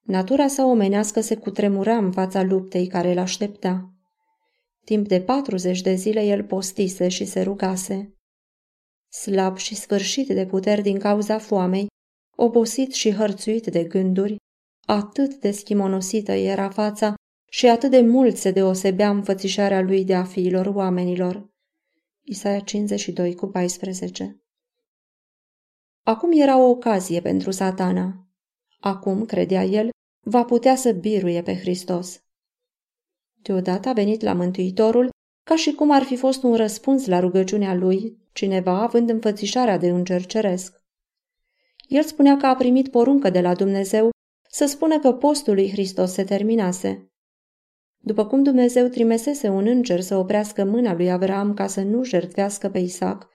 Natura 0.00 0.46
sa 0.46 0.64
omenească 0.64 1.20
se 1.20 1.36
cutremura 1.36 1.96
în 1.96 2.12
fața 2.12 2.42
luptei 2.42 2.86
care 2.86 3.10
îl 3.10 3.18
aștepta. 3.18 3.94
Timp 4.84 5.08
de 5.08 5.20
patruzeci 5.20 5.80
de 5.80 5.94
zile 5.94 6.24
el 6.24 6.44
postise 6.44 7.08
și 7.08 7.24
se 7.24 7.42
rugase. 7.42 8.14
Slab 9.12 9.56
și 9.56 9.74
sfârșit 9.74 10.26
de 10.26 10.46
puteri 10.46 10.82
din 10.82 10.98
cauza 10.98 11.38
foamei, 11.38 11.86
obosit 12.36 12.92
și 12.92 13.12
hărțuit 13.12 13.66
de 13.66 13.84
gânduri, 13.84 14.36
atât 14.86 15.34
de 15.34 15.50
schimonosită 15.50 16.32
era 16.32 16.68
fața 16.68 17.14
și 17.50 17.66
atât 17.66 17.90
de 17.90 18.00
mult 18.00 18.36
se 18.36 18.50
deosebea 18.50 19.10
înfățișarea 19.10 19.80
lui 19.80 20.04
de 20.04 20.14
a 20.14 20.24
fiilor 20.24 20.66
oamenilor. 20.66 21.48
Isaia 22.24 22.60
52 22.60 23.34
cu 23.34 23.46
14 23.46 24.40
Acum 26.02 26.32
era 26.32 26.58
o 26.58 26.68
ocazie 26.68 27.20
pentru 27.20 27.50
satana. 27.50 28.28
Acum, 28.80 29.24
credea 29.24 29.64
el, 29.64 29.90
va 30.26 30.44
putea 30.44 30.76
să 30.76 30.92
biruie 30.92 31.42
pe 31.42 31.56
Hristos. 31.56 32.20
Deodată 33.42 33.88
a 33.88 33.92
venit 33.92 34.20
la 34.20 34.32
Mântuitorul 34.32 35.08
ca 35.42 35.56
și 35.56 35.72
cum 35.72 35.90
ar 35.90 36.02
fi 36.02 36.16
fost 36.16 36.42
un 36.42 36.54
răspuns 36.54 37.06
la 37.06 37.20
rugăciunea 37.20 37.74
lui, 37.74 38.19
cineva 38.32 38.82
având 38.82 39.10
înfățișarea 39.10 39.78
de 39.78 39.88
înger 39.88 40.26
ceresc. 40.26 40.82
El 41.88 42.02
spunea 42.02 42.36
că 42.36 42.46
a 42.46 42.54
primit 42.54 42.88
poruncă 42.88 43.30
de 43.30 43.40
la 43.40 43.54
Dumnezeu 43.54 44.10
să 44.48 44.66
spună 44.66 44.98
că 44.98 45.12
postul 45.12 45.54
lui 45.54 45.70
Hristos 45.70 46.12
se 46.12 46.24
terminase. 46.24 47.10
După 47.98 48.26
cum 48.26 48.42
Dumnezeu 48.42 48.86
trimesese 48.86 49.48
un 49.48 49.66
înger 49.66 50.00
să 50.00 50.16
oprească 50.16 50.64
mâna 50.64 50.94
lui 50.94 51.10
Avram 51.10 51.54
ca 51.54 51.66
să 51.66 51.82
nu 51.82 52.04
jertfească 52.04 52.68
pe 52.68 52.78
Isaac, 52.78 53.28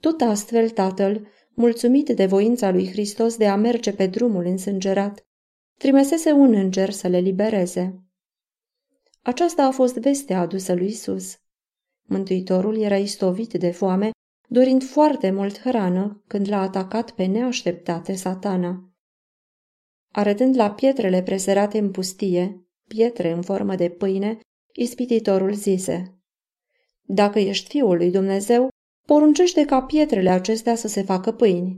tot 0.00 0.20
astfel 0.20 0.70
tatăl, 0.70 1.28
mulțumit 1.54 2.08
de 2.08 2.26
voința 2.26 2.70
lui 2.70 2.90
Hristos 2.90 3.36
de 3.36 3.48
a 3.48 3.56
merge 3.56 3.92
pe 3.92 4.06
drumul 4.06 4.44
însângerat, 4.44 5.26
trimesese 5.78 6.30
un 6.30 6.54
înger 6.54 6.90
să 6.90 7.08
le 7.08 7.18
libereze. 7.18 8.02
Aceasta 9.22 9.64
a 9.64 9.70
fost 9.70 9.96
vestea 9.96 10.40
adusă 10.40 10.74
lui 10.74 10.86
Isus. 10.86 11.36
Mântuitorul 12.02 12.80
era 12.80 12.96
istovit 12.96 13.52
de 13.52 13.70
foame, 13.70 14.10
dorind 14.48 14.84
foarte 14.84 15.30
mult 15.30 15.60
hrană 15.60 16.22
când 16.26 16.48
l-a 16.48 16.60
atacat 16.60 17.10
pe 17.10 17.24
neașteptate 17.24 18.14
satana. 18.14 18.92
Arătând 20.12 20.56
la 20.56 20.70
pietrele 20.70 21.22
preserate 21.22 21.78
în 21.78 21.90
pustie, 21.90 22.66
pietre 22.86 23.30
în 23.30 23.42
formă 23.42 23.74
de 23.74 23.88
pâine, 23.88 24.38
ispititorul 24.72 25.52
zise, 25.52 26.18
Dacă 27.02 27.38
ești 27.38 27.68
fiul 27.68 27.96
lui 27.96 28.10
Dumnezeu, 28.10 28.68
poruncește 29.06 29.64
ca 29.64 29.82
pietrele 29.82 30.30
acestea 30.30 30.74
să 30.74 30.88
se 30.88 31.02
facă 31.02 31.32
pâini. 31.32 31.76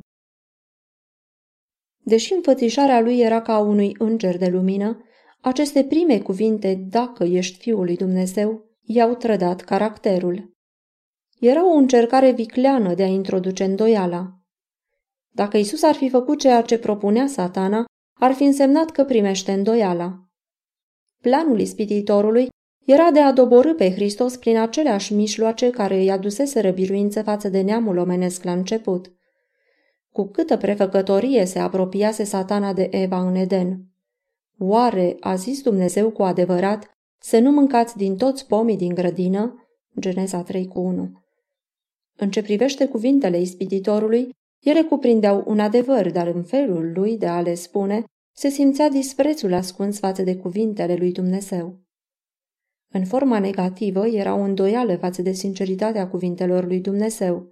Deși 2.05 2.33
înfățișarea 2.33 3.01
lui 3.01 3.21
era 3.21 3.43
ca 3.43 3.55
a 3.55 3.59
unui 3.59 3.95
înger 3.99 4.39
de 4.39 4.49
lumină, 4.49 5.05
aceste 5.41 5.85
prime 5.85 6.21
cuvinte, 6.21 6.75
dacă 6.75 7.25
ești 7.25 7.59
fiul 7.59 7.85
lui 7.85 7.97
Dumnezeu, 7.97 8.65
i-au 8.83 9.15
trădat 9.15 9.61
caracterul. 9.61 10.59
Era 11.41 11.73
o 11.73 11.73
încercare 11.73 12.31
vicleană 12.31 12.95
de 12.95 13.03
a 13.03 13.07
introduce 13.07 13.65
îndoiala. 13.65 14.39
Dacă 15.29 15.57
Isus 15.57 15.83
ar 15.83 15.95
fi 15.95 16.09
făcut 16.09 16.39
ceea 16.39 16.63
ce 16.63 16.79
propunea 16.79 17.27
satana, 17.27 17.85
ar 18.15 18.33
fi 18.33 18.43
însemnat 18.43 18.91
că 18.91 19.05
primește 19.05 19.53
îndoiala. 19.53 20.19
Planul 21.21 21.61
ispititorului 21.61 22.49
era 22.87 23.11
de 23.11 23.21
a 23.21 23.33
doborâ 23.33 23.75
pe 23.75 23.91
Hristos 23.91 24.37
prin 24.37 24.57
aceleași 24.57 25.15
mișloace 25.15 25.71
care 25.71 25.97
îi 25.97 26.11
adusese 26.11 26.61
răbiruință 26.61 27.23
față 27.23 27.49
de 27.49 27.61
neamul 27.61 27.97
omenesc 27.97 28.43
la 28.43 28.53
început. 28.53 29.13
Cu 30.13 30.29
câtă 30.29 30.57
prefăcătorie 30.57 31.45
se 31.45 31.59
apropiase 31.59 32.25
satana 32.25 32.73
de 32.73 32.89
Eva 32.91 33.21
în 33.21 33.35
Eden. 33.35 33.85
Oare 34.59 35.17
a 35.21 35.35
zis 35.35 35.63
Dumnezeu 35.63 36.11
cu 36.11 36.23
adevărat 36.23 36.91
să 37.19 37.39
nu 37.39 37.51
mâncați 37.51 37.97
din 37.97 38.17
toți 38.17 38.47
pomii 38.47 38.77
din 38.77 38.95
grădină? 38.95 39.69
Geneza 39.99 40.43
3 40.43 40.67
cu 40.67 40.81
1. 40.81 41.13
În 42.21 42.31
ce 42.31 42.43
privește 42.43 42.89
cuvintele 42.89 43.41
ispititorului, 43.41 44.29
ele 44.59 44.83
cuprindeau 44.83 45.45
un 45.47 45.59
adevăr, 45.59 46.11
dar 46.11 46.27
în 46.27 46.43
felul 46.43 46.93
lui 46.95 47.19
de 47.19 47.27
a 47.27 47.41
le 47.41 47.55
spune, 47.55 48.05
se 48.37 48.49
simțea 48.49 48.89
disprețul 48.89 49.53
ascuns 49.53 49.99
față 49.99 50.23
de 50.23 50.37
cuvintele 50.37 50.95
lui 50.95 51.13
Dumnezeu. 51.13 51.79
În 52.93 53.05
forma 53.05 53.39
negativă 53.39 54.07
era 54.07 54.35
o 54.35 54.41
îndoială 54.41 54.97
față 54.97 55.23
de 55.23 55.33
sinceritatea 55.33 56.09
cuvintelor 56.09 56.65
lui 56.67 56.81
Dumnezeu. 56.81 57.47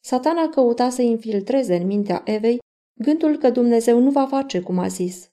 Satana 0.00 0.48
căuta 0.48 0.88
să 0.88 1.02
infiltreze 1.02 1.76
în 1.76 1.86
mintea 1.86 2.22
Evei 2.24 2.58
gândul 2.94 3.36
că 3.36 3.50
Dumnezeu 3.50 4.00
nu 4.00 4.10
va 4.10 4.26
face 4.26 4.60
cum 4.60 4.78
a 4.78 4.86
zis. 4.86 5.28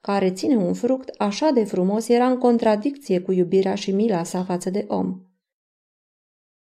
Care 0.00 0.32
ține 0.32 0.56
un 0.56 0.74
fruct 0.74 1.08
așa 1.18 1.50
de 1.50 1.64
frumos 1.64 2.08
era 2.08 2.30
în 2.30 2.38
contradicție 2.38 3.20
cu 3.20 3.32
iubirea 3.32 3.74
și 3.74 3.90
mila 3.92 4.22
sa 4.22 4.44
față 4.44 4.70
de 4.70 4.84
om. 4.88 5.25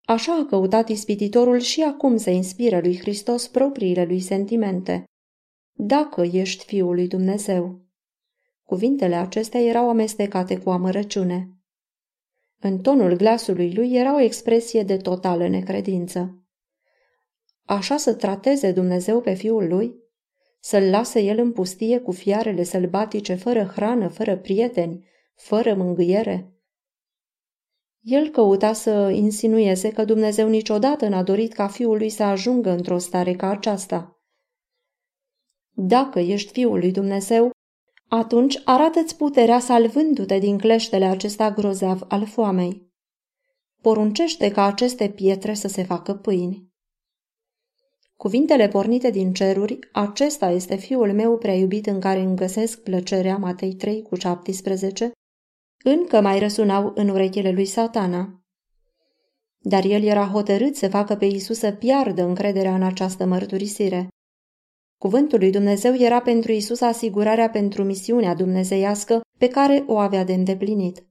Așa 0.04 0.32
a 0.34 0.46
căutat 0.46 0.88
ispititorul 0.88 1.58
și 1.58 1.82
acum 1.82 2.16
să 2.16 2.30
inspire 2.30 2.80
lui 2.80 2.98
Hristos 2.98 3.48
propriile 3.48 4.04
lui 4.04 4.20
sentimente 4.20 5.04
dacă 5.82 6.22
ești 6.32 6.64
Fiul 6.64 6.94
lui 6.94 7.08
Dumnezeu. 7.08 7.80
Cuvintele 8.62 9.14
acestea 9.14 9.60
erau 9.60 9.88
amestecate 9.88 10.58
cu 10.58 10.70
amărăciune. 10.70 11.48
În 12.58 12.78
tonul 12.78 13.16
glasului 13.16 13.74
lui 13.74 13.94
era 13.94 14.14
o 14.14 14.20
expresie 14.20 14.82
de 14.82 14.96
totală 14.96 15.48
necredință. 15.48 16.44
Așa 17.64 17.96
să 17.96 18.14
trateze 18.14 18.72
Dumnezeu 18.72 19.20
pe 19.20 19.34
fiul 19.34 19.68
lui? 19.68 19.94
Să-l 20.60 20.90
lase 20.90 21.20
el 21.20 21.38
în 21.38 21.52
pustie 21.52 21.98
cu 21.98 22.12
fiarele 22.12 22.62
sălbatice, 22.62 23.34
fără 23.34 23.62
hrană, 23.62 24.08
fără 24.08 24.36
prieteni, 24.36 25.04
fără 25.34 25.74
mângâiere? 25.74 26.52
El 28.00 28.28
căuta 28.28 28.72
să 28.72 29.10
insinueze 29.14 29.92
că 29.92 30.04
Dumnezeu 30.04 30.48
niciodată 30.48 31.08
n-a 31.08 31.22
dorit 31.22 31.52
ca 31.52 31.68
fiul 31.68 31.96
lui 31.96 32.08
să 32.08 32.22
ajungă 32.22 32.70
într-o 32.70 32.98
stare 32.98 33.34
ca 33.34 33.48
aceasta. 33.48 34.20
Dacă 35.74 36.18
ești 36.18 36.52
Fiul 36.52 36.78
lui 36.78 36.92
Dumnezeu, 36.92 37.50
atunci 38.08 38.60
arată-ți 38.64 39.16
puterea 39.16 39.58
salvându-te 39.58 40.38
din 40.38 40.58
cleștele 40.58 41.04
acesta 41.04 41.50
grozav 41.50 42.04
al 42.08 42.26
foamei. 42.26 42.88
Poruncește 43.82 44.50
ca 44.50 44.64
aceste 44.64 45.08
pietre 45.08 45.54
să 45.54 45.68
se 45.68 45.82
facă 45.82 46.14
pâini. 46.14 46.68
Cuvintele 48.16 48.68
pornite 48.68 49.10
din 49.10 49.32
ceruri, 49.32 49.78
acesta 49.92 50.50
este 50.50 50.76
fiul 50.76 51.12
meu 51.12 51.38
prea 51.38 51.54
iubit 51.54 51.86
în 51.86 52.00
care 52.00 52.20
îmi 52.20 52.36
găsesc 52.36 52.82
plăcerea, 52.82 53.36
Matei 53.36 53.74
3 53.74 54.02
cu 54.02 54.14
17, 54.14 55.12
încă 55.84 56.20
mai 56.20 56.38
răsunau 56.38 56.92
în 56.94 57.08
urechile 57.08 57.50
lui 57.50 57.64
satana. 57.64 58.44
Dar 59.58 59.84
el 59.84 60.02
era 60.02 60.26
hotărât 60.26 60.76
să 60.76 60.88
facă 60.88 61.16
pe 61.16 61.24
Isus 61.24 61.58
să 61.58 61.72
piardă 61.72 62.22
încrederea 62.22 62.74
în 62.74 62.82
această 62.82 63.24
mărturisire. 63.24 64.08
Cuvântul 64.98 65.38
lui 65.38 65.50
Dumnezeu 65.50 65.94
era 65.94 66.20
pentru 66.20 66.52
Isus 66.52 66.80
asigurarea 66.80 67.50
pentru 67.50 67.84
misiunea 67.84 68.34
dumnezeiască 68.34 69.20
pe 69.38 69.48
care 69.48 69.84
o 69.86 69.98
avea 69.98 70.24
de 70.24 70.32
îndeplinit. 70.32 71.04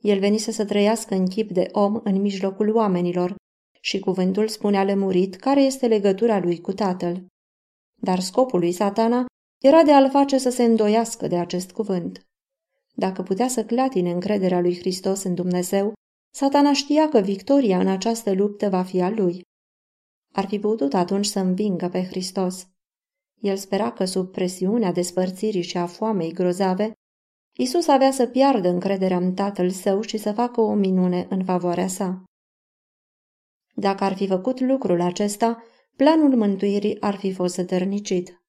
El 0.00 0.18
venise 0.18 0.50
să 0.50 0.64
trăiască 0.64 1.14
în 1.14 1.26
chip 1.26 1.50
de 1.50 1.68
om 1.72 2.00
în 2.02 2.20
mijlocul 2.20 2.74
oamenilor 2.74 3.34
și 3.80 3.98
cuvântul 3.98 4.48
spunea 4.48 4.84
lămurit 4.84 5.36
care 5.36 5.60
este 5.60 5.86
legătura 5.86 6.38
lui 6.38 6.60
cu 6.60 6.72
tatăl. 6.72 7.26
Dar 8.02 8.20
scopul 8.20 8.58
lui 8.58 8.72
satana 8.72 9.26
era 9.62 9.82
de 9.82 9.92
a-l 9.92 10.10
face 10.10 10.38
să 10.38 10.50
se 10.50 10.64
îndoiască 10.64 11.26
de 11.26 11.38
acest 11.38 11.72
cuvânt. 11.72 12.26
Dacă 12.96 13.22
putea 13.22 13.48
să 13.48 13.64
clatine 13.64 14.10
încrederea 14.10 14.60
lui 14.60 14.78
Hristos 14.78 15.22
în 15.22 15.34
Dumnezeu, 15.34 15.92
satana 16.34 16.72
știa 16.72 17.08
că 17.08 17.20
victoria 17.20 17.78
în 17.78 17.88
această 17.88 18.32
luptă 18.32 18.68
va 18.68 18.82
fi 18.82 19.00
a 19.00 19.10
lui. 19.10 19.42
Ar 20.32 20.46
fi 20.46 20.58
putut 20.58 20.94
atunci 20.94 21.26
să 21.26 21.38
învingă 21.38 21.88
pe 21.88 22.04
Hristos. 22.04 22.68
El 23.40 23.56
spera 23.56 23.92
că 23.92 24.04
sub 24.04 24.30
presiunea 24.30 24.92
despărțirii 24.92 25.62
și 25.62 25.76
a 25.76 25.86
foamei 25.86 26.32
grozave, 26.32 26.92
Isus 27.56 27.86
avea 27.86 28.10
să 28.10 28.26
piardă 28.26 28.68
încrederea 28.68 29.16
în 29.16 29.34
tatăl 29.34 29.70
său 29.70 30.00
și 30.00 30.16
să 30.16 30.32
facă 30.32 30.60
o 30.60 30.74
minune 30.74 31.26
în 31.30 31.44
favoarea 31.44 31.88
sa. 31.88 32.24
Dacă 33.74 34.04
ar 34.04 34.14
fi 34.14 34.26
făcut 34.26 34.60
lucrul 34.60 35.00
acesta, 35.00 35.62
planul 35.96 36.36
mântuirii 36.36 37.00
ar 37.00 37.16
fi 37.16 37.32
fost 37.32 37.54
sătărnicit. 37.54 38.43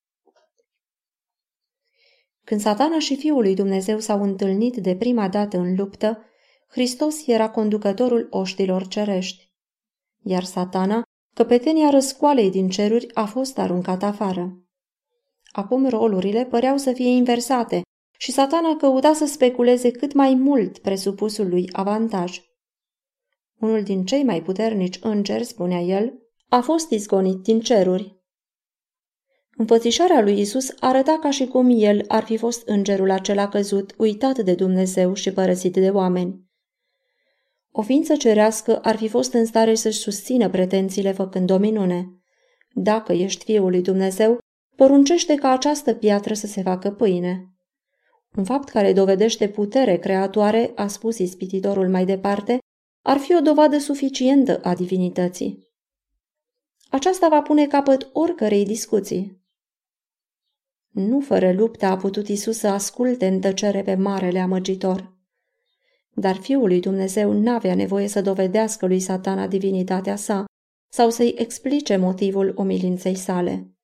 Când 2.45 2.61
satana 2.61 2.99
și 2.99 3.15
Fiul 3.15 3.41
lui 3.41 3.55
Dumnezeu 3.55 3.99
s-au 3.99 4.23
întâlnit 4.23 4.75
de 4.75 4.95
prima 4.95 5.27
dată 5.29 5.57
în 5.57 5.75
luptă, 5.75 6.23
Hristos 6.67 7.27
era 7.27 7.49
conducătorul 7.49 8.27
oștilor 8.29 8.87
cerești. 8.87 9.51
Iar 10.23 10.43
satana, 10.43 11.03
căpetenia 11.33 11.89
răscoalei 11.89 12.49
din 12.49 12.69
ceruri, 12.69 13.13
a 13.13 13.25
fost 13.25 13.57
aruncat 13.57 14.03
afară. 14.03 14.59
Acum 15.51 15.89
rolurile 15.89 16.45
păreau 16.45 16.77
să 16.77 16.91
fie 16.91 17.09
inversate 17.09 17.81
și 18.17 18.31
satana 18.31 18.75
căuta 18.75 19.13
să 19.13 19.25
speculeze 19.25 19.91
cât 19.91 20.13
mai 20.13 20.33
mult 20.33 20.77
presupusul 20.77 21.49
lui 21.49 21.69
avantaj. 21.71 22.41
Unul 23.59 23.83
din 23.83 24.05
cei 24.05 24.23
mai 24.23 24.41
puternici 24.41 24.99
îngeri, 25.01 25.43
spunea 25.43 25.79
el, 25.79 26.13
a 26.49 26.61
fost 26.61 26.89
izgonit 26.89 27.37
din 27.37 27.59
ceruri. 27.59 28.14
Înfățișarea 29.57 30.21
lui 30.21 30.39
Isus 30.39 30.74
arăta 30.79 31.19
ca 31.21 31.29
și 31.29 31.45
cum 31.45 31.69
el 31.69 32.03
ar 32.07 32.24
fi 32.24 32.38
fost 32.38 32.67
îngerul 32.67 33.12
acela 33.12 33.47
căzut, 33.47 33.93
uitat 33.97 34.38
de 34.38 34.53
Dumnezeu 34.53 35.13
și 35.13 35.31
părăsit 35.31 35.74
de 35.74 35.89
oameni. 35.89 36.43
O 37.71 37.81
ființă 37.81 38.15
cerească 38.15 38.79
ar 38.79 38.95
fi 38.95 39.07
fost 39.07 39.33
în 39.33 39.45
stare 39.45 39.75
să-și 39.75 40.00
susțină 40.00 40.50
pretențiile 40.50 41.12
făcând 41.12 41.50
o 41.50 41.57
minune. 41.57 42.09
Dacă 42.74 43.13
ești 43.13 43.43
fiul 43.43 43.69
lui 43.69 43.81
Dumnezeu, 43.81 44.39
poruncește 44.75 45.35
ca 45.35 45.50
această 45.50 45.93
piatră 45.93 46.33
să 46.33 46.47
se 46.47 46.62
facă 46.62 46.91
pâine. 46.91 47.50
Un 48.38 48.43
fapt 48.43 48.69
care 48.69 48.93
dovedește 48.93 49.47
putere 49.47 49.97
creatoare, 49.97 50.71
a 50.75 50.88
spus 50.88 51.17
ispititorul 51.17 51.89
mai 51.89 52.05
departe, 52.05 52.57
ar 53.01 53.17
fi 53.17 53.35
o 53.35 53.39
dovadă 53.39 53.77
suficientă 53.77 54.59
a 54.63 54.75
divinității. 54.75 55.67
Aceasta 56.89 57.27
va 57.27 57.41
pune 57.41 57.67
capăt 57.67 58.09
oricărei 58.13 58.65
discuții. 58.65 59.44
Nu 60.95 61.19
fără 61.19 61.51
luptă 61.51 61.85
a 61.85 61.97
putut 61.97 62.27
Isus 62.27 62.57
să 62.57 62.67
asculte 62.67 63.27
în 63.27 63.39
tăcere 63.39 63.81
pe 63.81 63.95
marele 63.95 64.39
amăgitor. 64.39 65.13
Dar 66.13 66.35
Fiul 66.35 66.67
lui 66.67 66.79
Dumnezeu 66.79 67.31
n-avea 67.31 67.75
nevoie 67.75 68.07
să 68.07 68.21
dovedească 68.21 68.85
lui 68.85 68.99
satana 68.99 69.47
divinitatea 69.47 70.15
sa 70.15 70.45
sau 70.91 71.09
să-i 71.09 71.33
explice 71.37 71.95
motivul 71.95 72.53
umilinței 72.57 73.15
sale. 73.15 73.75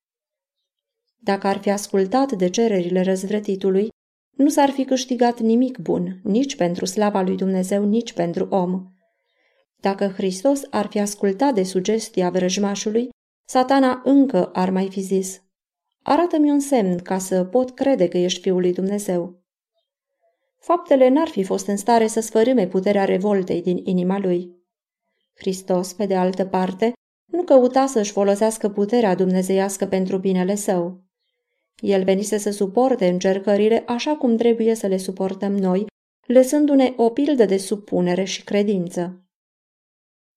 Dacă 1.17 1.47
ar 1.47 1.57
fi 1.57 1.69
ascultat 1.69 2.31
de 2.31 2.49
cererile 2.49 3.01
răzvrătitului, 3.01 3.89
nu 4.37 4.49
s-ar 4.49 4.69
fi 4.69 4.85
câștigat 4.85 5.39
nimic 5.39 5.77
bun, 5.77 6.19
nici 6.23 6.55
pentru 6.55 6.85
slava 6.85 7.21
lui 7.21 7.35
Dumnezeu, 7.35 7.85
nici 7.85 8.13
pentru 8.13 8.47
om. 8.49 8.91
Dacă 9.75 10.07
Hristos 10.07 10.61
ar 10.69 10.87
fi 10.87 10.99
ascultat 10.99 11.53
de 11.53 11.63
sugestia 11.63 12.29
vrăjmașului, 12.29 13.09
satana 13.47 14.01
încă 14.03 14.45
ar 14.45 14.69
mai 14.69 14.89
fi 14.89 14.99
zis, 14.99 15.41
arată-mi 16.03 16.51
un 16.51 16.59
semn 16.59 16.97
ca 16.97 17.17
să 17.17 17.43
pot 17.43 17.71
crede 17.71 18.07
că 18.07 18.17
ești 18.17 18.41
Fiul 18.41 18.59
lui 18.59 18.73
Dumnezeu. 18.73 19.39
Faptele 20.57 21.07
n-ar 21.07 21.27
fi 21.27 21.43
fost 21.43 21.67
în 21.67 21.77
stare 21.77 22.07
să 22.07 22.19
sfărâme 22.19 22.67
puterea 22.67 23.05
revoltei 23.05 23.61
din 23.61 23.81
inima 23.83 24.19
lui. 24.19 24.55
Hristos, 25.35 25.93
pe 25.93 26.05
de 26.05 26.15
altă 26.15 26.45
parte, 26.45 26.93
nu 27.25 27.43
căuta 27.43 27.85
să-și 27.85 28.11
folosească 28.11 28.69
puterea 28.69 29.15
dumnezeiască 29.15 29.85
pentru 29.85 30.17
binele 30.17 30.55
său. 30.55 31.01
El 31.79 32.03
venise 32.03 32.37
să 32.37 32.51
suporte 32.51 33.07
încercările 33.07 33.83
așa 33.87 34.15
cum 34.15 34.37
trebuie 34.37 34.75
să 34.75 34.87
le 34.87 34.97
suportăm 34.97 35.57
noi, 35.57 35.85
lăsându-ne 36.25 36.93
o 36.97 37.09
pildă 37.09 37.45
de 37.45 37.57
supunere 37.57 38.23
și 38.23 38.43
credință. 38.43 39.25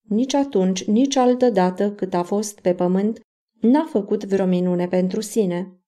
Nici 0.09 0.35
atunci, 0.35 0.85
nici 0.85 1.17
altă 1.17 1.51
dată 1.51 1.93
cât 1.93 2.15
a 2.15 2.23
fost 2.23 2.61
pe 2.61 2.75
pământ, 2.75 3.21
n-a 3.65 3.85
făcut 3.85 4.25
vreo 4.25 4.47
minune 4.47 4.89
pentru 4.89 5.21
sine. 5.21 5.79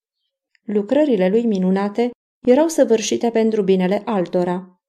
Lucrările 0.62 1.28
lui 1.28 1.44
minunate 1.44 2.10
erau 2.46 2.68
săvârșite 2.68 3.30
pentru 3.30 3.62
binele 3.62 4.02
altora. 4.04 4.80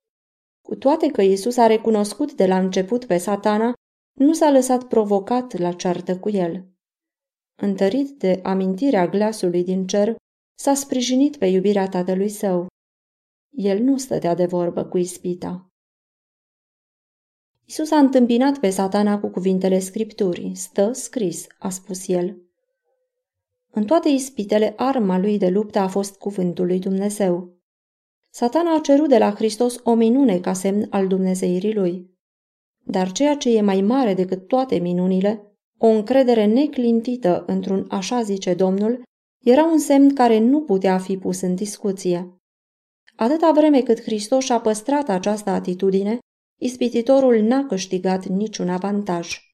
Cu 0.62 0.76
toate 0.76 1.08
că 1.08 1.22
Isus 1.22 1.58
a 1.58 1.68
recunoscut 1.68 2.34
de 2.34 2.46
la 2.46 2.58
început 2.58 3.06
pe 3.06 3.18
satana, 3.18 3.74
nu 4.20 4.34
s-a 4.34 4.50
lăsat 4.50 4.84
provocat 4.84 5.58
la 5.58 5.74
ceartă 5.74 6.20
cu 6.20 6.30
el. 6.30 6.68
Întărit 7.62 8.18
de 8.18 8.40
amintirea 8.44 9.08
glasului 9.08 9.64
din 9.64 9.88
cer, 9.88 10.16
s-a 10.60 10.74
sprijinit 10.74 11.38
pe 11.38 11.46
iubirea 11.46 11.90
tatălui 11.90 12.30
său. 12.30 12.68
El 13.50 13.84
nu 13.84 13.98
stătea 13.98 14.36
de 14.36 14.46
vorbă 14.46 14.86
cu 14.86 14.98
ispita. 14.98 15.72
Isus 17.66 17.92
a 17.92 17.98
întâmpinat 17.98 18.60
pe 18.60 18.70
satana 18.70 19.20
cu 19.20 19.28
cuvintele 19.28 19.80
scripturii. 19.80 20.56
Stă 20.56 20.92
scris, 20.92 21.48
a 21.60 21.70
spus 21.70 22.08
el. 22.08 22.47
În 23.78 23.86
toate 23.86 24.10
ispitele, 24.10 24.74
arma 24.76 25.18
lui 25.18 25.38
de 25.38 25.50
luptă 25.50 25.80
a 25.80 25.88
fost 25.88 26.16
cuvântul 26.16 26.66
lui 26.66 26.80
Dumnezeu. 26.80 27.56
Satana 28.34 28.76
a 28.76 28.80
cerut 28.80 29.10
de 29.10 29.18
la 29.18 29.32
Hristos 29.32 29.80
o 29.84 29.94
minune 29.94 30.40
ca 30.40 30.54
semn 30.54 30.88
al 30.90 31.08
dumnezeirii 31.08 31.74
lui. 31.74 32.12
Dar 32.86 33.12
ceea 33.12 33.36
ce 33.36 33.58
e 33.58 33.62
mai 33.62 33.82
mare 33.82 34.14
decât 34.14 34.48
toate 34.48 34.78
minunile, 34.78 35.58
o 35.78 35.88
încredere 35.88 36.46
neclintită 36.46 37.44
într-un 37.48 37.86
așa 37.90 38.22
zice 38.22 38.54
Domnul, 38.54 39.04
era 39.44 39.66
un 39.66 39.80
semn 39.80 40.14
care 40.14 40.40
nu 40.40 40.62
putea 40.62 40.98
fi 40.98 41.18
pus 41.18 41.42
în 41.42 41.56
discuție. 41.56 42.40
Atâta 43.16 43.52
vreme 43.52 43.82
cât 43.82 44.02
Hristos 44.02 44.50
a 44.50 44.60
păstrat 44.60 45.10
această 45.10 45.50
atitudine, 45.50 46.20
ispititorul 46.60 47.42
n-a 47.42 47.66
câștigat 47.66 48.26
niciun 48.26 48.70
avantaj. 48.70 49.47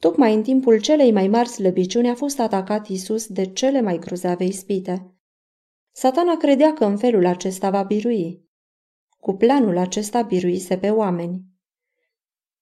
Tocmai 0.00 0.34
în 0.34 0.42
timpul 0.42 0.80
celei 0.80 1.12
mai 1.12 1.28
mari 1.28 1.48
slăbiciuni 1.48 2.08
a 2.08 2.14
fost 2.14 2.40
atacat 2.40 2.88
Isus 2.88 3.26
de 3.26 3.44
cele 3.44 3.80
mai 3.80 3.98
grozave 3.98 4.44
ispite. 4.44 5.14
Satana 5.92 6.36
credea 6.36 6.72
că 6.72 6.84
în 6.84 6.96
felul 6.96 7.26
acesta 7.26 7.70
va 7.70 7.82
birui. 7.82 8.48
Cu 9.20 9.32
planul 9.32 9.76
acesta 9.78 10.22
biruise 10.22 10.78
pe 10.78 10.90
oameni. 10.90 11.42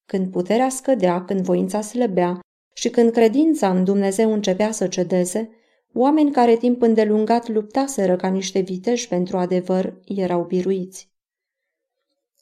Când 0.06 0.30
puterea 0.30 0.68
scădea, 0.68 1.24
când 1.24 1.40
voința 1.40 1.80
slăbea 1.80 2.40
și 2.74 2.90
când 2.90 3.12
credința 3.12 3.70
în 3.70 3.84
Dumnezeu 3.84 4.32
începea 4.32 4.70
să 4.70 4.88
cedeze, 4.88 5.50
oameni 5.94 6.32
care 6.32 6.56
timp 6.56 6.82
îndelungat 6.82 7.48
luptaseră 7.48 8.16
ca 8.16 8.28
niște 8.28 8.60
viteși 8.60 9.08
pentru 9.08 9.36
adevăr 9.36 10.00
erau 10.04 10.44
biruiți. 10.44 11.10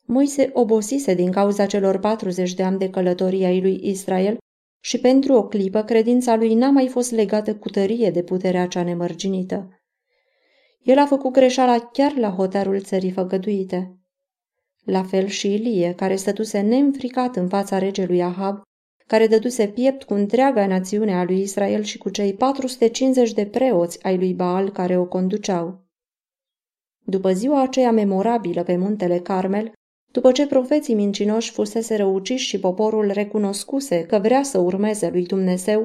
Moise 0.04 0.50
obosise 0.52 1.14
din 1.14 1.30
cauza 1.30 1.66
celor 1.66 1.98
40 1.98 2.54
de 2.54 2.62
ani 2.62 2.78
de 2.78 2.90
călătorie 2.90 3.46
ai 3.46 3.61
lui 3.61 3.80
Israel 3.82 4.38
și 4.87 4.99
pentru 4.99 5.33
o 5.33 5.46
clipă 5.46 5.83
credința 5.83 6.37
lui 6.37 6.55
n-a 6.55 6.70
mai 6.70 6.88
fost 6.88 7.11
legată 7.11 7.57
cu 7.57 7.68
tărie 7.68 8.11
de 8.11 8.22
puterea 8.22 8.66
cea 8.66 8.83
nemărginită. 8.83 9.81
El 10.83 10.99
a 10.99 11.07
făcut 11.07 11.33
greșeala 11.33 11.79
chiar 11.79 12.16
la 12.16 12.31
hotarul 12.31 12.81
țării 12.81 13.11
făgăduite. 13.11 13.96
La 14.85 15.03
fel 15.03 15.27
și 15.27 15.53
Ilie, 15.53 15.94
care 15.94 16.16
stătuse 16.16 16.61
neînfricat 16.61 17.37
în 17.37 17.49
fața 17.49 17.79
regelui 17.79 18.22
Ahab, 18.22 18.62
care 19.07 19.27
dăduse 19.27 19.68
piept 19.68 20.03
cu 20.03 20.14
întreaga 20.14 20.66
națiune 20.66 21.14
a 21.14 21.25
lui 21.25 21.40
Israel 21.40 21.83
și 21.83 21.99
cu 21.99 22.09
cei 22.09 22.35
450 22.35 23.33
de 23.33 23.46
preoți 23.46 24.05
ai 24.05 24.16
lui 24.16 24.35
Baal 24.35 24.70
care 24.70 24.99
o 24.99 25.07
conduceau. 25.07 25.85
După 27.05 27.33
ziua 27.33 27.62
aceea 27.62 27.90
memorabilă 27.90 28.62
pe 28.62 28.77
muntele 28.77 29.18
Carmel, 29.18 29.72
după 30.16 30.33
ce 30.33 30.46
profeții 30.46 30.94
mincinoși 30.94 31.50
fusese 31.50 31.96
răuciși 31.96 32.46
și 32.46 32.61
poporul 32.61 33.11
recunoscuse 33.11 34.07
că 34.07 34.18
vrea 34.18 34.42
să 34.42 34.59
urmeze 34.59 35.09
lui 35.09 35.26
Dumnezeu, 35.26 35.85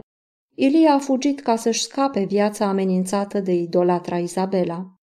Ilie 0.56 0.88
a 0.88 1.00
fugit 1.00 1.42
ca 1.42 1.56
să-și 1.56 1.82
scape 1.82 2.24
viața 2.24 2.66
amenințată 2.66 3.40
de 3.40 3.54
idolatra 3.54 4.18
Izabela. 4.18 4.96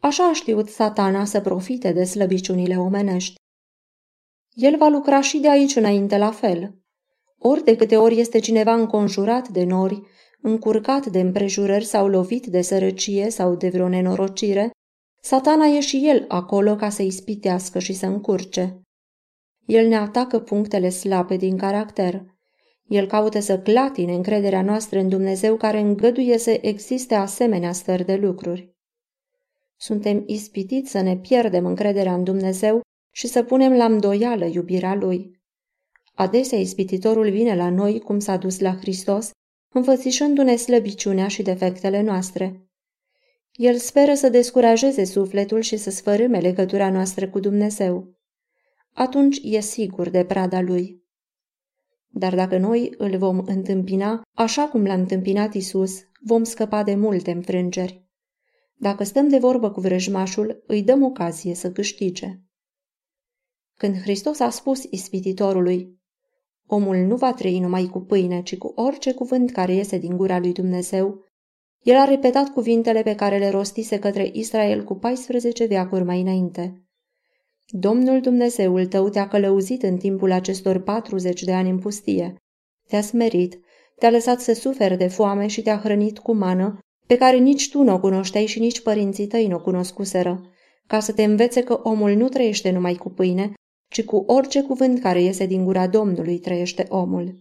Așa 0.00 0.28
a 0.28 0.32
știut 0.32 0.68
satana 0.68 1.24
să 1.24 1.40
profite 1.40 1.92
de 1.92 2.04
slăbiciunile 2.04 2.76
omenești. 2.76 3.34
El 4.52 4.76
va 4.76 4.88
lucra 4.88 5.20
și 5.20 5.38
de 5.38 5.50
aici 5.50 5.76
înainte 5.76 6.16
la 6.16 6.30
fel. 6.30 6.74
Ori 7.38 7.64
de 7.64 7.76
câte 7.76 7.96
ori 7.96 8.18
este 8.18 8.38
cineva 8.38 8.74
înconjurat 8.74 9.48
de 9.48 9.64
nori, 9.64 10.02
încurcat 10.40 11.06
de 11.06 11.20
împrejurări 11.20 11.84
sau 11.84 12.08
lovit 12.08 12.46
de 12.46 12.60
sărăcie 12.60 13.30
sau 13.30 13.54
de 13.54 13.68
vreo 13.68 13.88
nenorocire, 13.88 14.70
Satana 15.28 15.66
e 15.66 15.80
și 15.80 16.08
el 16.08 16.24
acolo 16.28 16.76
ca 16.76 16.88
să 16.88 17.02
ispitească 17.02 17.78
și 17.78 17.92
să 17.92 18.06
încurce. 18.06 18.80
El 19.66 19.88
ne 19.88 19.96
atacă 19.96 20.40
punctele 20.40 20.88
slabe 20.88 21.36
din 21.36 21.56
caracter. 21.56 22.24
El 22.86 23.06
caută 23.06 23.40
să 23.40 23.58
clatine 23.58 24.14
încrederea 24.14 24.62
noastră 24.62 24.98
în 24.98 25.08
Dumnezeu 25.08 25.56
care 25.56 25.78
îngăduie 25.80 26.38
să 26.38 26.58
existe 26.60 27.14
asemenea 27.14 27.72
stări 27.72 28.04
de 28.04 28.16
lucruri. 28.16 28.76
Suntem 29.76 30.22
ispitiți 30.26 30.90
să 30.90 31.00
ne 31.00 31.16
pierdem 31.16 31.66
încrederea 31.66 32.14
în 32.14 32.24
Dumnezeu 32.24 32.80
și 33.14 33.26
să 33.26 33.42
punem 33.42 33.72
la 33.72 33.84
îndoială 33.84 34.44
iubirea 34.44 34.94
Lui. 34.94 35.40
Adesea 36.14 36.58
ispititorul 36.58 37.30
vine 37.30 37.56
la 37.56 37.70
noi, 37.70 38.00
cum 38.00 38.18
s-a 38.18 38.36
dus 38.36 38.58
la 38.58 38.76
Hristos, 38.76 39.30
înfățișându-ne 39.74 40.56
slăbiciunea 40.56 41.28
și 41.28 41.42
defectele 41.42 42.00
noastre. 42.00 42.67
El 43.58 43.76
speră 43.76 44.14
să 44.14 44.28
descurajeze 44.28 45.04
sufletul 45.04 45.60
și 45.60 45.76
să 45.76 45.90
sfărâme 45.90 46.38
legătura 46.38 46.90
noastră 46.90 47.28
cu 47.28 47.40
Dumnezeu. 47.40 48.16
Atunci 48.92 49.40
e 49.42 49.60
sigur 49.60 50.08
de 50.08 50.24
prada 50.24 50.60
lui. 50.60 51.02
Dar 52.08 52.34
dacă 52.34 52.58
noi 52.58 52.94
îl 52.98 53.16
vom 53.16 53.38
întâmpina 53.38 54.22
așa 54.34 54.68
cum 54.68 54.84
l-a 54.84 54.94
întâmpinat 54.94 55.54
Isus, 55.54 56.00
vom 56.20 56.44
scăpa 56.44 56.82
de 56.82 56.94
multe 56.94 57.30
înfrângeri. 57.30 58.06
Dacă 58.74 59.04
stăm 59.04 59.28
de 59.28 59.38
vorbă 59.38 59.70
cu 59.70 59.80
vrăjmașul, 59.80 60.62
îi 60.66 60.82
dăm 60.82 61.02
ocazie 61.02 61.54
să 61.54 61.72
câștige. 61.72 62.40
Când 63.74 64.00
Hristos 64.00 64.40
a 64.40 64.50
spus 64.50 64.82
ispititorului, 64.82 66.00
omul 66.66 66.96
nu 66.96 67.16
va 67.16 67.32
trăi 67.32 67.58
numai 67.58 67.86
cu 67.86 68.00
pâine, 68.00 68.42
ci 68.42 68.56
cu 68.56 68.72
orice 68.76 69.14
cuvânt 69.14 69.50
care 69.50 69.74
iese 69.74 69.98
din 69.98 70.16
gura 70.16 70.38
lui 70.38 70.52
Dumnezeu, 70.52 71.26
el 71.82 71.96
a 71.96 72.04
repetat 72.04 72.48
cuvintele 72.48 73.02
pe 73.02 73.14
care 73.14 73.38
le 73.38 73.50
rostise 73.50 73.98
către 73.98 74.30
Israel 74.32 74.84
cu 74.84 74.94
14 74.94 75.64
veacuri 75.64 76.04
mai 76.04 76.20
înainte. 76.20 76.82
Domnul 77.66 78.20
Dumnezeul 78.20 78.86
tău 78.86 79.08
te-a 79.08 79.28
călăuzit 79.28 79.82
în 79.82 79.96
timpul 79.96 80.32
acestor 80.32 80.78
40 80.82 81.42
de 81.42 81.52
ani 81.52 81.70
în 81.70 81.78
pustie. 81.78 82.36
Te-a 82.88 83.00
smerit, 83.00 83.60
te-a 83.96 84.10
lăsat 84.10 84.40
să 84.40 84.52
suferi 84.52 84.96
de 84.96 85.08
foame 85.08 85.46
și 85.46 85.62
te-a 85.62 85.78
hrănit 85.78 86.18
cu 86.18 86.32
mană, 86.32 86.78
pe 87.06 87.16
care 87.16 87.36
nici 87.36 87.70
tu 87.70 87.82
nu 87.82 87.94
o 87.94 88.00
cunoșteai 88.00 88.46
și 88.46 88.58
nici 88.58 88.80
părinții 88.80 89.26
tăi 89.26 89.46
nu 89.46 89.56
o 89.56 89.60
cunoscuseră, 89.60 90.50
ca 90.86 91.00
să 91.00 91.12
te 91.12 91.22
învețe 91.22 91.62
că 91.62 91.80
omul 91.82 92.14
nu 92.14 92.28
trăiește 92.28 92.70
numai 92.70 92.94
cu 92.94 93.10
pâine, 93.10 93.52
ci 93.90 94.04
cu 94.04 94.16
orice 94.16 94.62
cuvânt 94.62 95.00
care 95.00 95.22
iese 95.22 95.46
din 95.46 95.64
gura 95.64 95.86
Domnului 95.86 96.38
trăiește 96.38 96.86
omul. 96.88 97.34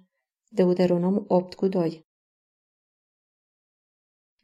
Deuteronom 0.49 1.23
8 1.27 1.53
cu 1.53 1.67
2 1.67 2.06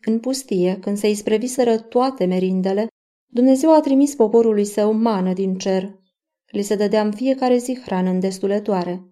În 0.06 0.20
pustie, 0.20 0.78
când 0.80 0.98
se 0.98 1.10
ispreviseră 1.10 1.80
toate 1.80 2.26
merindele, 2.26 2.88
Dumnezeu 3.26 3.74
a 3.74 3.80
trimis 3.80 4.16
poporului 4.16 4.66
său 4.66 4.94
mană 4.94 5.34
din 5.34 5.58
cer. 5.58 5.96
Li 6.46 6.62
se 6.62 6.76
dădea 6.76 7.02
în 7.02 7.12
fiecare 7.12 7.58
zi 7.58 7.80
hrană 7.86 8.10
îndestulătoare. 8.10 9.04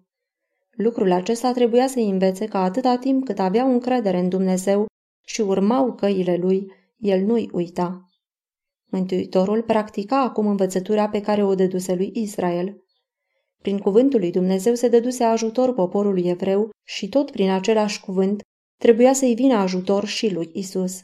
Lucrul 0.70 1.12
acesta 1.12 1.52
trebuia 1.52 1.86
să 1.86 1.98
învețe 1.98 2.46
că 2.46 2.56
atâta 2.56 2.96
timp 2.96 3.24
cât 3.24 3.38
aveau 3.38 3.70
încredere 3.70 4.18
în 4.18 4.28
Dumnezeu 4.28 4.86
și 5.26 5.40
urmau 5.40 5.94
căile 5.94 6.36
lui, 6.36 6.72
el 6.98 7.24
nu-i 7.24 7.50
uita. 7.52 8.06
Mântuitorul 8.90 9.62
practica 9.62 10.22
acum 10.22 10.46
învățătura 10.46 11.08
pe 11.08 11.20
care 11.20 11.44
o 11.44 11.54
dăduse 11.54 11.94
lui 11.94 12.10
Israel. 12.14 12.84
Prin 13.58 13.78
cuvântul 13.78 14.20
lui 14.20 14.30
Dumnezeu 14.30 14.74
se 14.74 14.88
dăduse 14.88 15.24
ajutor 15.24 15.74
poporului 15.74 16.28
evreu 16.28 16.70
și 16.84 17.08
tot 17.08 17.30
prin 17.30 17.50
același 17.50 18.00
cuvânt 18.00 18.42
trebuia 18.82 19.12
să-i 19.12 19.34
vină 19.34 19.54
ajutor 19.54 20.06
și 20.06 20.32
lui 20.32 20.50
Isus. 20.52 21.00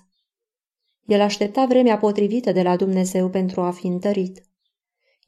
El 1.05 1.21
aștepta 1.21 1.67
vremea 1.67 1.99
potrivită 1.99 2.53
de 2.53 2.63
la 2.63 2.77
Dumnezeu 2.77 3.31
pentru 3.31 3.61
a 3.61 3.71
fi 3.71 3.87
întărit. 3.87 4.43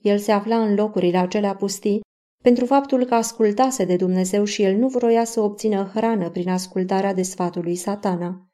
El 0.00 0.18
se 0.18 0.32
afla 0.32 0.62
în 0.62 0.74
locurile 0.74 1.18
acelea 1.18 1.54
pustii 1.54 2.00
pentru 2.42 2.66
faptul 2.66 3.04
că 3.04 3.14
ascultase 3.14 3.84
de 3.84 3.96
Dumnezeu 3.96 4.44
și 4.44 4.62
el 4.62 4.76
nu 4.76 4.88
vroia 4.88 5.24
să 5.24 5.40
obțină 5.40 5.90
hrană 5.94 6.30
prin 6.30 6.48
ascultarea 6.48 7.14
de 7.14 7.22
sfatul 7.22 7.62
lui 7.62 7.76
satana. 7.76 8.50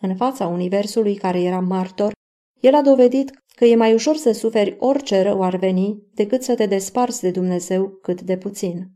În 0.00 0.16
fața 0.16 0.46
universului 0.46 1.16
care 1.16 1.42
era 1.42 1.60
martor, 1.60 2.12
el 2.60 2.74
a 2.74 2.82
dovedit 2.82 3.30
că 3.56 3.64
e 3.64 3.76
mai 3.76 3.94
ușor 3.94 4.16
să 4.16 4.32
suferi 4.32 4.76
orice 4.78 5.22
rău 5.22 5.42
ar 5.42 5.56
veni 5.56 6.02
decât 6.12 6.42
să 6.42 6.54
te 6.54 6.66
desparți 6.66 7.20
de 7.20 7.30
Dumnezeu 7.30 7.88
cât 7.88 8.20
de 8.20 8.36
puțin. 8.36 8.93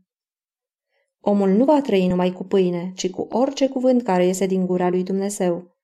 Omul 1.21 1.49
nu 1.49 1.65
va 1.65 1.81
trăi 1.81 2.07
numai 2.07 2.31
cu 2.31 2.43
pâine, 2.43 2.91
ci 2.95 3.09
cu 3.09 3.27
orice 3.31 3.67
cuvânt 3.67 4.03
care 4.03 4.25
iese 4.25 4.45
din 4.45 4.65
gura 4.65 4.89
lui 4.89 5.03
Dumnezeu. 5.03 5.77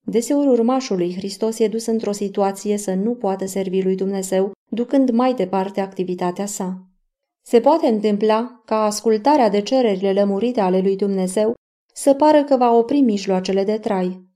Deseori 0.00 0.48
urmașul 0.48 0.96
lui 0.96 1.14
Hristos 1.14 1.58
e 1.58 1.68
dus 1.68 1.86
într-o 1.86 2.12
situație 2.12 2.76
să 2.76 2.94
nu 2.94 3.14
poată 3.14 3.46
servi 3.46 3.82
lui 3.82 3.94
Dumnezeu, 3.94 4.52
ducând 4.70 5.10
mai 5.10 5.34
departe 5.34 5.80
activitatea 5.80 6.46
sa. 6.46 6.82
Se 7.42 7.60
poate 7.60 7.86
întâmpla 7.86 8.62
ca 8.64 8.84
ascultarea 8.84 9.48
de 9.48 9.60
cererile 9.60 10.12
lămurite 10.12 10.60
ale 10.60 10.80
lui 10.80 10.96
Dumnezeu 10.96 11.54
să 11.94 12.14
pară 12.14 12.44
că 12.44 12.56
va 12.56 12.72
opri 12.72 13.00
mijloacele 13.00 13.64
de 13.64 13.78
trai. 13.78 14.26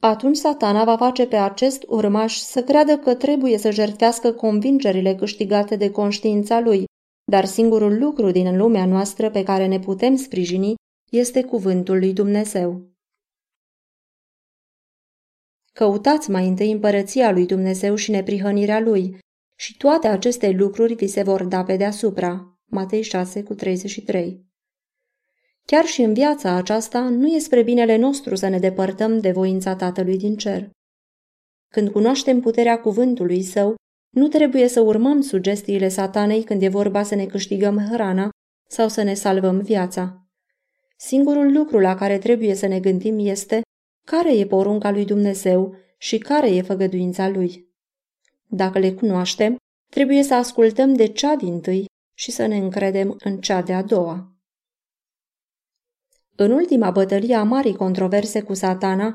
Atunci 0.00 0.36
satana 0.36 0.84
va 0.84 0.96
face 0.96 1.26
pe 1.26 1.36
acest 1.36 1.84
urmaș 1.86 2.36
să 2.36 2.62
creadă 2.62 2.96
că 2.96 3.14
trebuie 3.14 3.58
să 3.58 3.70
jertfească 3.70 4.32
convingerile 4.32 5.14
câștigate 5.14 5.76
de 5.76 5.90
conștiința 5.90 6.60
lui, 6.60 6.84
dar 7.24 7.44
singurul 7.44 7.98
lucru 7.98 8.30
din 8.30 8.56
lumea 8.56 8.86
noastră 8.86 9.30
pe 9.30 9.42
care 9.42 9.66
ne 9.66 9.78
putem 9.78 10.16
sprijini 10.16 10.74
este 11.10 11.44
cuvântul 11.44 11.98
lui 11.98 12.12
Dumnezeu. 12.12 12.92
Căutați 15.72 16.30
mai 16.30 16.48
întâi 16.48 16.70
împărăția 16.70 17.30
lui 17.30 17.46
Dumnezeu 17.46 17.94
și 17.94 18.10
neprihănirea 18.10 18.80
lui, 18.80 19.18
și 19.58 19.76
toate 19.76 20.06
aceste 20.06 20.50
lucruri 20.50 20.94
vi 20.94 21.06
se 21.06 21.22
vor 21.22 21.44
da 21.44 21.64
pe 21.64 21.76
deasupra. 21.76 22.58
Matei 22.64 23.02
6 23.02 23.42
cu 23.42 23.54
33 23.54 24.44
Chiar 25.66 25.84
și 25.84 26.02
în 26.02 26.14
viața 26.14 26.52
aceasta 26.52 27.08
nu 27.08 27.26
e 27.26 27.38
spre 27.38 27.62
binele 27.62 27.96
nostru 27.96 28.34
să 28.34 28.48
ne 28.48 28.58
depărtăm 28.58 29.20
de 29.20 29.32
voința 29.32 29.76
Tatălui 29.76 30.16
din 30.16 30.36
cer. 30.36 30.70
Când 31.68 31.90
cunoaștem 31.90 32.40
puterea 32.40 32.80
cuvântului 32.80 33.42
său, 33.42 33.74
nu 34.14 34.28
trebuie 34.28 34.68
să 34.68 34.80
urmăm 34.80 35.20
sugestiile 35.20 35.88
satanei 35.88 36.42
când 36.42 36.62
e 36.62 36.68
vorba 36.68 37.02
să 37.02 37.14
ne 37.14 37.26
câștigăm 37.26 37.78
hrana 37.78 38.28
sau 38.68 38.88
să 38.88 39.02
ne 39.02 39.14
salvăm 39.14 39.60
viața. 39.60 40.28
Singurul 40.96 41.52
lucru 41.52 41.78
la 41.78 41.94
care 41.94 42.18
trebuie 42.18 42.54
să 42.54 42.66
ne 42.66 42.80
gândim 42.80 43.18
este 43.18 43.60
care 44.06 44.36
e 44.36 44.46
porunca 44.46 44.90
lui 44.90 45.04
Dumnezeu 45.04 45.76
și 45.98 46.18
care 46.18 46.50
e 46.50 46.62
făgăduința 46.62 47.28
lui. 47.28 47.68
Dacă 48.46 48.78
le 48.78 48.92
cunoaștem, 48.92 49.56
trebuie 49.90 50.22
să 50.22 50.34
ascultăm 50.34 50.94
de 50.94 51.06
cea 51.06 51.36
din 51.36 51.60
tâi 51.60 51.84
și 52.14 52.30
să 52.30 52.46
ne 52.46 52.56
încredem 52.56 53.16
în 53.24 53.40
cea 53.40 53.62
de-a 53.62 53.82
doua. 53.82 54.32
În 56.36 56.50
ultima 56.50 56.90
bătălie 56.90 57.34
a 57.34 57.42
marii 57.42 57.76
controverse 57.76 58.42
cu 58.42 58.54
satana, 58.54 59.12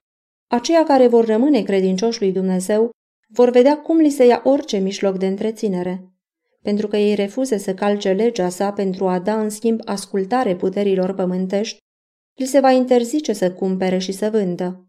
aceia 0.47 0.83
care 0.83 1.07
vor 1.07 1.25
rămâne 1.25 1.61
credincioși 1.61 2.21
lui 2.21 2.31
Dumnezeu 2.31 2.89
vor 3.31 3.49
vedea 3.49 3.81
cum 3.81 3.97
li 3.97 4.09
se 4.09 4.25
ia 4.25 4.41
orice 4.43 4.77
mijloc 4.77 5.17
de 5.17 5.27
întreținere. 5.27 6.13
Pentru 6.61 6.87
că 6.87 6.97
ei 6.97 7.15
refuză 7.15 7.57
să 7.57 7.73
calce 7.73 8.11
legea 8.11 8.49
sa 8.49 8.71
pentru 8.73 9.07
a 9.07 9.19
da 9.19 9.41
în 9.41 9.49
schimb 9.49 9.79
ascultare 9.85 10.55
puterilor 10.55 11.13
pământești, 11.13 11.77
li 12.35 12.45
se 12.45 12.59
va 12.59 12.71
interzice 12.71 13.33
să 13.33 13.53
cumpere 13.53 13.97
și 13.97 14.11
să 14.11 14.29
vândă. 14.29 14.83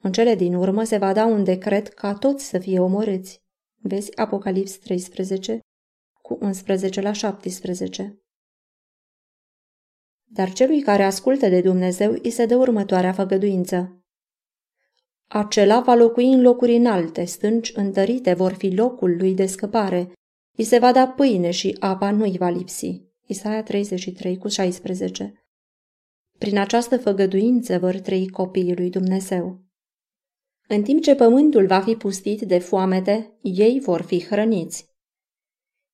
În 0.00 0.12
cele 0.12 0.34
din 0.34 0.54
urmă 0.54 0.84
se 0.84 0.96
va 0.96 1.12
da 1.12 1.24
un 1.24 1.44
decret 1.44 1.88
ca 1.88 2.14
toți 2.14 2.44
să 2.44 2.58
fie 2.58 2.80
omorâți. 2.80 3.42
Vezi 3.76 4.16
Apocalips 4.16 4.78
13 4.78 5.60
cu 6.22 6.38
11 6.40 7.00
la 7.00 7.12
17. 7.12 8.22
Dar 10.24 10.52
celui 10.52 10.82
care 10.82 11.02
ascultă 11.02 11.48
de 11.48 11.60
Dumnezeu 11.60 12.12
îi 12.22 12.30
se 12.30 12.46
dă 12.46 12.56
următoarea 12.56 13.12
făgăduință. 13.12 14.01
Acela 15.34 15.80
va 15.80 15.94
locui 15.94 16.32
în 16.32 16.40
locuri 16.40 16.76
înalte, 16.76 17.24
stânci 17.24 17.72
întărite 17.74 18.34
vor 18.34 18.52
fi 18.52 18.74
locul 18.74 19.16
lui 19.16 19.34
de 19.34 19.46
scăpare. 19.46 20.12
I 20.56 20.62
se 20.62 20.78
va 20.78 20.92
da 20.92 21.08
pâine 21.08 21.50
și 21.50 21.76
apa 21.80 22.10
nu-i 22.10 22.36
va 22.38 22.48
lipsi. 22.48 23.02
Isaia 23.26 23.62
33 23.62 24.38
cu 24.38 24.48
16 24.48 25.46
Prin 26.38 26.58
această 26.58 26.98
făgăduință 26.98 27.78
vor 27.78 27.94
trăi 27.94 28.28
copiii 28.28 28.76
lui 28.76 28.90
Dumnezeu. 28.90 29.60
În 30.68 30.82
timp 30.82 31.02
ce 31.02 31.14
pământul 31.14 31.66
va 31.66 31.80
fi 31.80 31.94
pustit 31.94 32.40
de 32.40 32.58
foamete, 32.58 33.38
ei 33.42 33.80
vor 33.80 34.02
fi 34.02 34.24
hrăniți. 34.24 34.86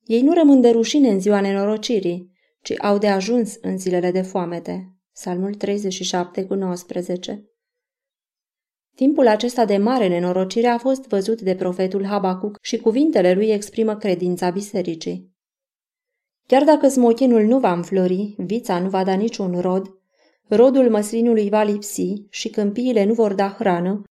Ei 0.05 0.23
nu 0.23 0.33
rămân 0.33 0.61
de 0.61 0.71
rușine 0.71 1.11
în 1.11 1.21
ziua 1.21 1.41
nenorocirii, 1.41 2.33
ci 2.63 2.73
au 2.79 2.99
de 2.99 3.09
ajuns 3.09 3.57
în 3.61 3.79
zilele 3.79 4.11
de 4.11 4.23
foamete. 4.23 4.93
Psalmul 5.13 5.55
37 5.55 6.45
cu 6.45 6.55
19 6.55 7.48
Timpul 8.99 9.29
acesta 9.29 9.65
de 9.65 9.77
mare 9.77 10.09
nenorocire 10.09 10.67
a 10.67 10.79
fost 10.79 11.07
văzut 11.09 11.41
de 11.41 11.55
profetul 11.55 12.05
Habacuc 12.05 12.59
și 12.63 12.77
cuvintele 12.77 13.33
lui 13.33 13.49
exprimă 13.49 13.97
credința 13.97 14.51
bisericii. 14.51 15.37
Chiar 16.47 16.65
dacă 16.65 16.89
smochinul 16.89 17.43
nu 17.43 17.59
va 17.59 17.73
înflori, 17.73 18.35
vița 18.39 18.79
nu 18.79 18.89
va 18.89 19.05
da 19.05 19.15
niciun 19.15 19.61
rod, 19.61 20.01
rodul 20.49 20.91
măslinului 20.91 21.49
va 21.49 21.63
lipsi 21.63 22.27
și 22.31 22.49
câmpiile 22.51 23.05
nu 23.05 23.15
vor 23.15 23.35
da 23.35 23.49
hrană, 23.49 24.03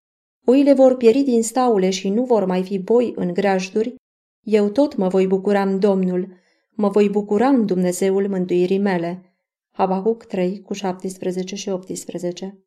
oile 0.46 0.74
vor 0.74 0.98
pieri 0.98 1.22
din 1.22 1.44
staule 1.44 1.90
și 1.90 2.10
nu 2.10 2.24
vor 2.24 2.46
mai 2.46 2.64
fi 2.64 2.80
boi 2.80 3.14
în 3.16 3.34
grajduri, 3.34 3.96
eu 4.44 4.70
tot 4.70 4.96
mă 4.96 5.08
voi 5.08 5.28
bucura 5.28 5.62
în 5.62 5.80
Domnul, 5.80 6.28
Mă 6.70 6.90
voi 6.90 7.10
bucura 7.10 7.48
în 7.48 7.66
Dumnezeul 7.66 8.28
mântuirii 8.28 8.80
mele. 8.80 9.38
Habacuc 9.72 10.24
3 10.24 10.62
cu 10.62 10.74
17 10.74 11.56
și 11.56 11.70
18 11.70 12.67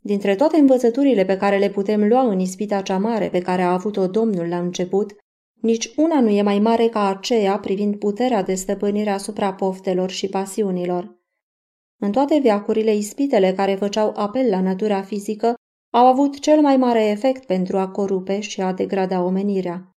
Dintre 0.00 0.34
toate 0.34 0.56
învățăturile 0.56 1.24
pe 1.24 1.36
care 1.36 1.58
le 1.58 1.70
putem 1.70 2.08
lua 2.08 2.20
în 2.20 2.38
ispita 2.38 2.80
cea 2.80 2.98
mare 2.98 3.28
pe 3.28 3.38
care 3.38 3.62
a 3.62 3.72
avut-o 3.72 4.06
Domnul 4.06 4.48
la 4.48 4.58
început, 4.58 5.16
nici 5.60 5.92
una 5.96 6.20
nu 6.20 6.28
e 6.28 6.42
mai 6.42 6.58
mare 6.58 6.88
ca 6.88 7.08
aceea 7.08 7.58
privind 7.58 7.96
puterea 7.96 8.42
de 8.42 8.54
stăpânire 8.54 9.10
asupra 9.10 9.52
poftelor 9.54 10.10
și 10.10 10.28
pasiunilor. 10.28 11.18
În 12.02 12.12
toate 12.12 12.38
veacurile, 12.42 12.94
ispitele 12.94 13.52
care 13.52 13.74
făceau 13.74 14.12
apel 14.16 14.48
la 14.50 14.60
natura 14.60 15.02
fizică 15.02 15.54
au 15.92 16.06
avut 16.06 16.38
cel 16.38 16.60
mai 16.60 16.76
mare 16.76 17.04
efect 17.04 17.44
pentru 17.44 17.78
a 17.78 17.88
corupe 17.88 18.40
și 18.40 18.60
a 18.60 18.72
degrada 18.72 19.22
omenirea. 19.22 19.90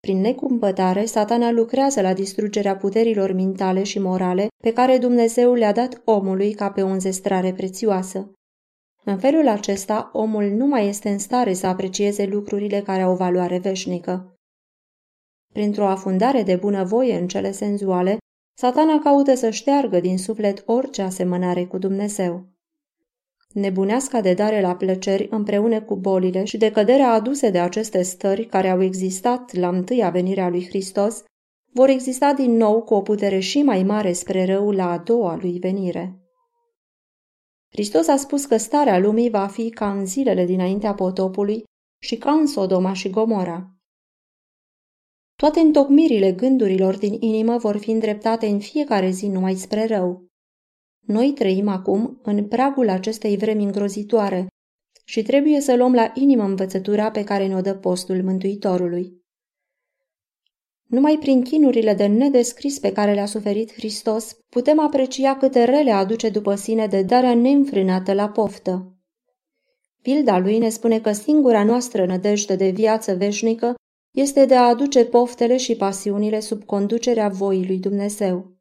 Prin 0.00 0.20
necumpătare, 0.20 1.04
satana 1.04 1.50
lucrează 1.50 2.00
la 2.00 2.12
distrugerea 2.12 2.76
puterilor 2.76 3.32
mentale 3.32 3.82
și 3.82 3.98
morale 3.98 4.48
pe 4.62 4.72
care 4.72 4.98
Dumnezeu 4.98 5.54
le-a 5.54 5.72
dat 5.72 6.02
omului 6.04 6.52
ca 6.52 6.70
pe 6.70 6.82
o 6.82 6.86
înzestrare 6.86 7.52
prețioasă. 7.52 8.32
În 9.04 9.18
felul 9.18 9.48
acesta, 9.48 10.10
omul 10.12 10.44
nu 10.44 10.66
mai 10.66 10.88
este 10.88 11.08
în 11.08 11.18
stare 11.18 11.52
să 11.52 11.66
aprecieze 11.66 12.26
lucrurile 12.26 12.80
care 12.80 13.02
au 13.02 13.16
valoare 13.16 13.58
veșnică. 13.58 14.38
Printr-o 15.52 15.86
afundare 15.86 16.42
de 16.42 16.56
bunăvoie 16.56 17.18
în 17.18 17.28
cele 17.28 17.50
senzuale, 17.52 18.18
satana 18.58 18.98
caută 18.98 19.34
să 19.34 19.50
șteargă 19.50 20.00
din 20.00 20.18
suflet 20.18 20.62
orice 20.66 21.02
asemănare 21.02 21.64
cu 21.64 21.78
Dumnezeu. 21.78 22.48
Nebuneasca 23.52 24.20
de 24.20 24.34
dare 24.34 24.60
la 24.60 24.76
plăceri 24.76 25.26
împreună 25.30 25.82
cu 25.82 25.96
bolile 25.96 26.44
și 26.44 26.56
decăderea 26.56 27.12
aduse 27.12 27.50
de 27.50 27.58
aceste 27.58 28.02
stări 28.02 28.46
care 28.46 28.68
au 28.68 28.82
existat 28.82 29.54
la 29.54 29.68
întâia 29.68 30.10
venire 30.10 30.40
a 30.40 30.48
lui 30.48 30.66
Hristos, 30.66 31.22
vor 31.72 31.88
exista 31.88 32.32
din 32.32 32.56
nou 32.56 32.82
cu 32.82 32.94
o 32.94 33.00
putere 33.00 33.38
și 33.38 33.62
mai 33.62 33.82
mare 33.82 34.12
spre 34.12 34.44
rău 34.44 34.70
la 34.70 34.90
a 34.90 34.98
doua 34.98 35.38
lui 35.40 35.58
venire. 35.58 36.19
Hristos 37.72 38.08
a 38.08 38.16
spus 38.16 38.44
că 38.44 38.56
starea 38.56 38.98
lumii 38.98 39.30
va 39.30 39.46
fi 39.46 39.70
ca 39.70 39.92
în 39.92 40.06
zilele 40.06 40.44
dinaintea 40.44 40.94
potopului 40.94 41.64
și 42.02 42.16
ca 42.16 42.32
în 42.32 42.46
Sodoma 42.46 42.92
și 42.92 43.10
Gomora. 43.10 43.74
Toate 45.36 45.60
întocmirile 45.60 46.32
gândurilor 46.32 46.98
din 46.98 47.16
inimă 47.20 47.56
vor 47.56 47.76
fi 47.76 47.90
îndreptate 47.90 48.46
în 48.46 48.58
fiecare 48.58 49.10
zi 49.10 49.26
numai 49.26 49.54
spre 49.54 49.86
rău. 49.86 50.26
Noi 51.06 51.32
trăim 51.32 51.68
acum 51.68 52.20
în 52.22 52.48
pragul 52.48 52.88
acestei 52.88 53.36
vremi 53.36 53.64
îngrozitoare 53.64 54.46
și 55.04 55.22
trebuie 55.22 55.60
să 55.60 55.76
luăm 55.76 55.94
la 55.94 56.12
inimă 56.14 56.42
învățătura 56.42 57.10
pe 57.10 57.24
care 57.24 57.46
ne-o 57.46 57.60
dă 57.60 57.74
postul 57.74 58.22
Mântuitorului. 58.22 59.19
Numai 60.90 61.16
prin 61.20 61.42
chinurile 61.42 61.94
de 61.94 62.06
nedescris 62.06 62.78
pe 62.78 62.92
care 62.92 63.14
le-a 63.14 63.26
suferit 63.26 63.72
Hristos, 63.72 64.36
putem 64.48 64.80
aprecia 64.80 65.36
câte 65.36 65.64
rele 65.64 65.90
aduce 65.90 66.28
după 66.28 66.54
sine 66.54 66.86
de 66.86 67.02
darea 67.02 67.34
neînfrânată 67.34 68.12
la 68.12 68.28
poftă. 68.28 68.94
Pilda 70.02 70.38
lui 70.38 70.58
ne 70.58 70.68
spune 70.68 71.00
că 71.00 71.12
singura 71.12 71.64
noastră 71.64 72.06
nădejde 72.06 72.56
de 72.56 72.70
viață 72.70 73.14
veșnică 73.14 73.74
este 74.10 74.44
de 74.44 74.54
a 74.54 74.68
aduce 74.68 75.04
poftele 75.04 75.56
și 75.56 75.76
pasiunile 75.76 76.40
sub 76.40 76.64
conducerea 76.64 77.28
voii 77.28 77.66
lui 77.66 77.78
Dumnezeu. 77.78 78.58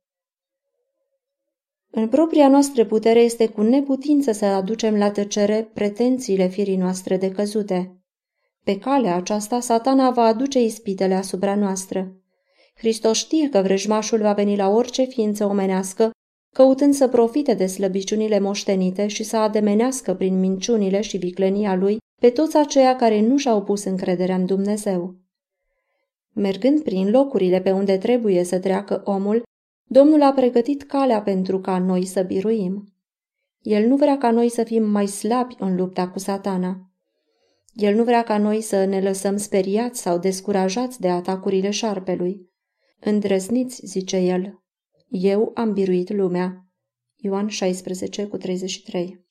În 1.92 2.08
propria 2.08 2.48
noastră 2.48 2.86
putere 2.86 3.20
este 3.20 3.48
cu 3.48 3.62
neputință 3.62 4.32
să 4.32 4.46
aducem 4.46 4.98
la 4.98 5.12
tăcere 5.12 5.70
pretențiile 5.74 6.48
firii 6.48 6.78
noastre 6.78 7.18
decăzute. 7.18 8.04
Pe 8.64 8.78
calea 8.78 9.16
aceasta, 9.16 9.60
satana 9.60 10.12
va 10.12 10.24
aduce 10.24 10.64
ispitele 10.64 11.14
asupra 11.14 11.56
noastră. 11.56 12.19
Hristos 12.80 13.18
știe 13.18 13.50
că 13.50 13.62
vrăjmașul 13.62 14.20
va 14.20 14.34
veni 14.34 14.56
la 14.56 14.70
orice 14.70 15.04
ființă 15.04 15.46
omenească, 15.46 16.12
căutând 16.56 16.94
să 16.94 17.08
profite 17.08 17.54
de 17.54 17.66
slăbiciunile 17.66 18.40
moștenite 18.40 19.08
și 19.08 19.24
să 19.24 19.38
ademenească 19.38 20.14
prin 20.14 20.40
minciunile 20.40 21.02
și 21.02 21.18
viclenia 21.18 21.76
lui 21.76 21.98
pe 22.22 22.30
toți 22.30 22.58
aceia 22.58 22.96
care 22.96 23.22
nu 23.22 23.38
și-au 23.38 23.64
pus 23.64 23.84
încrederea 23.84 24.36
în 24.36 24.46
Dumnezeu. 24.46 25.16
Mergând 26.34 26.84
prin 26.84 27.10
locurile 27.10 27.62
pe 27.62 27.72
unde 27.72 27.98
trebuie 27.98 28.44
să 28.44 28.60
treacă 28.60 29.02
omul, 29.06 29.44
Domnul 29.92 30.22
a 30.22 30.34
pregătit 30.34 30.84
calea 30.84 31.22
pentru 31.22 31.60
ca 31.60 31.80
noi 31.80 32.06
să 32.06 32.22
biruim. 32.22 32.94
El 33.62 33.88
nu 33.88 33.96
vrea 33.96 34.18
ca 34.18 34.32
noi 34.32 34.50
să 34.50 34.64
fim 34.64 34.84
mai 34.84 35.08
slabi 35.08 35.56
în 35.60 35.76
lupta 35.76 36.10
cu 36.10 36.20
satana. 36.20 36.92
El 37.74 37.96
nu 37.96 38.04
vrea 38.04 38.24
ca 38.24 38.38
noi 38.38 38.62
să 38.62 38.86
ne 38.86 39.02
lăsăm 39.02 39.38
speriați 39.38 40.02
sau 40.02 40.18
descurajați 40.18 41.00
de 41.00 41.10
atacurile 41.10 41.70
șarpelui. 41.70 42.49
Îndrăzniți, 43.00 43.86
zice 43.86 44.18
el, 44.18 44.64
eu 45.10 45.52
am 45.56 45.74
biruit 45.74 46.10
lumea. 46.10 46.66
Ioan 47.16 47.48
16 47.48 48.28
cu 48.28 48.38
33 48.38 49.28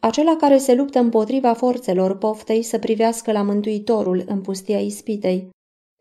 Acela 0.00 0.36
care 0.36 0.58
se 0.58 0.74
luptă 0.74 0.98
împotriva 0.98 1.54
forțelor 1.54 2.18
poftei 2.18 2.62
să 2.62 2.78
privească 2.78 3.32
la 3.32 3.42
Mântuitorul 3.42 4.24
în 4.26 4.40
pustia 4.40 4.80
ispitei, 4.80 5.48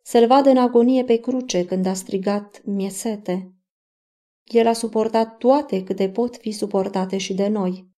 să-l 0.03 0.27
vadă 0.27 0.49
în 0.49 0.57
agonie 0.57 1.03
pe 1.03 1.15
cruce 1.15 1.65
când 1.65 1.85
a 1.85 1.93
strigat 1.93 2.61
miesete. 2.65 3.53
El 4.43 4.67
a 4.67 4.73
suportat 4.73 5.37
toate 5.37 5.83
câte 5.83 6.09
pot 6.09 6.35
fi 6.35 6.51
suportate 6.51 7.17
și 7.17 7.33
de 7.33 7.47
noi. 7.47 7.89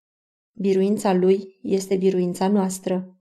Biruința 0.54 1.13
lui 1.13 1.60
este 1.62 1.96
biruința 1.96 2.48
noastră. 2.48 3.16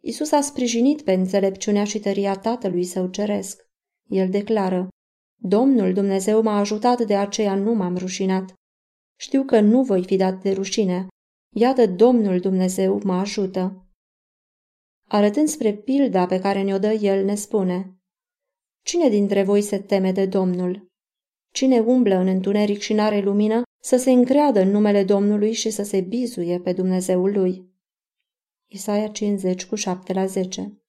Isus 0.00 0.30
a 0.32 0.40
sprijinit 0.40 1.02
pe 1.02 1.12
înțelepciunea 1.12 1.84
și 1.84 1.98
tăria 1.98 2.38
Tatălui 2.38 2.84
Său 2.84 3.08
Ceresc. 3.08 3.68
El 4.08 4.30
declară, 4.30 4.88
Domnul 5.42 5.92
Dumnezeu 5.92 6.42
m-a 6.42 6.58
ajutat, 6.58 7.00
de 7.00 7.16
aceea 7.16 7.54
nu 7.54 7.74
m-am 7.74 7.96
rușinat. 7.96 8.54
Știu 9.18 9.44
că 9.44 9.60
nu 9.60 9.82
voi 9.82 10.04
fi 10.04 10.16
dat 10.16 10.42
de 10.42 10.52
rușine. 10.52 11.06
Iată, 11.56 11.86
Domnul 11.86 12.40
Dumnezeu 12.40 13.00
mă 13.04 13.14
ajută. 13.14 13.86
Arătând 15.08 15.48
spre 15.48 15.74
pilda 15.74 16.26
pe 16.26 16.38
care 16.38 16.62
ne-o 16.62 16.78
dă 16.78 16.92
el, 16.92 17.24
ne 17.24 17.34
spune, 17.34 18.00
Cine 18.82 19.08
dintre 19.08 19.42
voi 19.42 19.62
se 19.62 19.78
teme 19.78 20.12
de 20.12 20.26
Domnul? 20.26 20.88
Cine 21.52 21.78
umblă 21.78 22.14
în 22.14 22.26
întuneric 22.26 22.78
și 22.78 22.92
n-are 22.92 23.20
lumină, 23.20 23.62
să 23.82 23.96
se 23.96 24.10
încreadă 24.10 24.60
în 24.60 24.70
numele 24.70 25.04
Domnului 25.04 25.52
și 25.52 25.70
să 25.70 25.82
se 25.82 26.00
bizuie 26.00 26.60
pe 26.60 26.72
Dumnezeul 26.72 27.32
lui. 27.32 27.69
Isaia 28.72 29.08
50 29.08 29.66
cu 29.66 29.74
7 29.74 30.12
la 30.12 30.26
10 30.26 30.82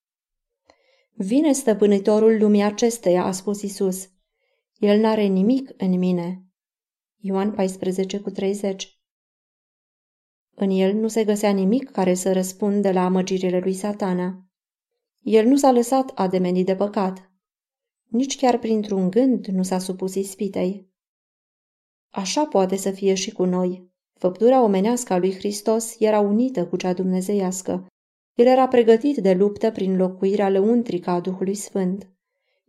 Vine 1.12 1.52
stăpânitorul 1.52 2.38
lumii 2.40 2.62
acesteia, 2.62 3.24
a 3.24 3.32
spus 3.32 3.62
Isus. 3.62 4.10
El 4.78 5.00
n-are 5.00 5.24
nimic 5.24 5.74
în 5.78 5.98
mine. 5.98 6.46
Ioan 7.18 7.52
14 7.52 8.20
cu 8.20 8.30
30 8.30 9.02
În 10.56 10.70
el 10.70 10.94
nu 10.94 11.08
se 11.08 11.24
găsea 11.24 11.52
nimic 11.52 11.92
care 11.92 12.14
să 12.14 12.34
răspundă 12.34 12.92
la 12.92 13.06
amăgirile 13.06 13.60
lui 13.60 13.74
satana. 13.74 14.46
El 15.22 15.46
nu 15.46 15.56
s-a 15.56 15.72
lăsat 15.72 16.10
ademenit 16.10 16.66
de 16.66 16.76
păcat. 16.76 17.32
Nici 18.04 18.38
chiar 18.38 18.60
printr-un 18.60 19.10
gând 19.10 19.46
nu 19.46 19.64
s-a 19.64 19.80
supus 19.80 20.16
ispitei. 20.16 20.90
Așa 22.10 22.46
poate 22.46 22.76
să 22.76 22.92
fie 22.92 23.14
și 23.14 23.32
cu 23.32 23.46
noi. 23.46 23.91
Făptura 24.22 24.64
omenească 24.64 25.14
a 25.14 25.18
lui 25.18 25.36
Hristos 25.36 25.96
era 26.00 26.20
unită 26.20 26.66
cu 26.66 26.76
cea 26.76 26.94
dumnezeiască. 26.94 27.88
El 28.34 28.46
era 28.46 28.68
pregătit 28.68 29.18
de 29.18 29.34
luptă 29.34 29.72
prin 29.72 29.98
locuirea 29.98 30.50
lăuntrică 30.50 31.10
a 31.10 31.20
Duhului 31.20 31.56
Sfânt, 31.56 32.10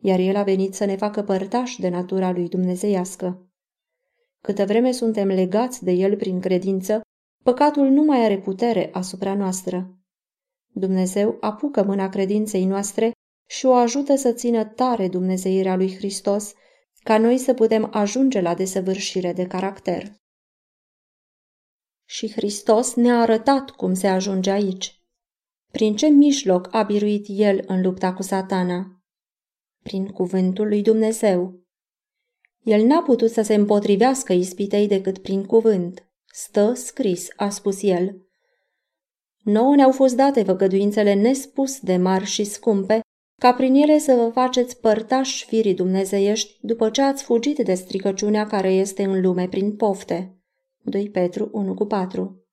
iar 0.00 0.18
el 0.18 0.36
a 0.36 0.42
venit 0.42 0.74
să 0.74 0.84
ne 0.84 0.96
facă 0.96 1.22
părtași 1.22 1.80
de 1.80 1.88
natura 1.88 2.32
lui 2.32 2.48
dumnezeiască. 2.48 3.50
Câtă 4.40 4.64
vreme 4.64 4.92
suntem 4.92 5.28
legați 5.28 5.84
de 5.84 5.90
el 5.90 6.16
prin 6.16 6.40
credință, 6.40 7.00
păcatul 7.44 7.88
nu 7.88 8.02
mai 8.02 8.24
are 8.24 8.38
putere 8.38 8.90
asupra 8.92 9.34
noastră. 9.34 9.98
Dumnezeu 10.74 11.36
apucă 11.40 11.84
mâna 11.84 12.08
credinței 12.08 12.64
noastre 12.64 13.10
și 13.48 13.66
o 13.66 13.72
ajută 13.72 14.14
să 14.14 14.32
țină 14.32 14.64
tare 14.64 15.08
dumnezeirea 15.08 15.76
lui 15.76 15.96
Hristos, 15.96 16.52
ca 17.02 17.18
noi 17.18 17.38
să 17.38 17.54
putem 17.54 17.88
ajunge 17.92 18.40
la 18.40 18.54
desăvârșire 18.54 19.32
de 19.32 19.46
caracter 19.46 20.20
și 22.12 22.32
Hristos 22.32 22.94
ne-a 22.94 23.20
arătat 23.20 23.70
cum 23.70 23.94
se 23.94 24.06
ajunge 24.06 24.50
aici. 24.50 25.00
Prin 25.70 25.96
ce 25.96 26.06
mijloc 26.06 26.68
a 26.70 26.82
biruit 26.82 27.24
El 27.28 27.64
în 27.66 27.82
lupta 27.82 28.12
cu 28.12 28.22
satana? 28.22 29.02
Prin 29.82 30.06
cuvântul 30.06 30.68
lui 30.68 30.82
Dumnezeu. 30.82 31.60
El 32.62 32.84
n-a 32.86 33.02
putut 33.02 33.30
să 33.30 33.42
se 33.42 33.54
împotrivească 33.54 34.32
ispitei 34.32 34.86
decât 34.86 35.18
prin 35.18 35.44
cuvânt. 35.44 36.06
Stă 36.32 36.72
scris, 36.74 37.28
a 37.36 37.48
spus 37.48 37.82
el. 37.82 38.16
Nouă 39.42 39.74
ne-au 39.74 39.92
fost 39.92 40.16
date 40.16 40.42
făgăduințele 40.42 41.14
nespus 41.14 41.80
de 41.80 41.96
mari 41.96 42.24
și 42.24 42.44
scumpe, 42.44 43.00
ca 43.40 43.54
prin 43.54 43.74
ele 43.74 43.98
să 43.98 44.14
vă 44.14 44.30
faceți 44.32 44.80
părtași 44.80 45.44
firii 45.44 45.74
dumnezeiești 45.74 46.58
după 46.60 46.90
ce 46.90 47.02
ați 47.02 47.22
fugit 47.22 47.58
de 47.58 47.74
stricăciunea 47.74 48.46
care 48.46 48.72
este 48.72 49.02
în 49.02 49.20
lume 49.20 49.48
prin 49.48 49.76
pofte. 49.76 50.41
2 50.84 51.10
Petru 51.10 51.48
1 51.52 51.74
cu 51.74 51.84
4 51.84 52.46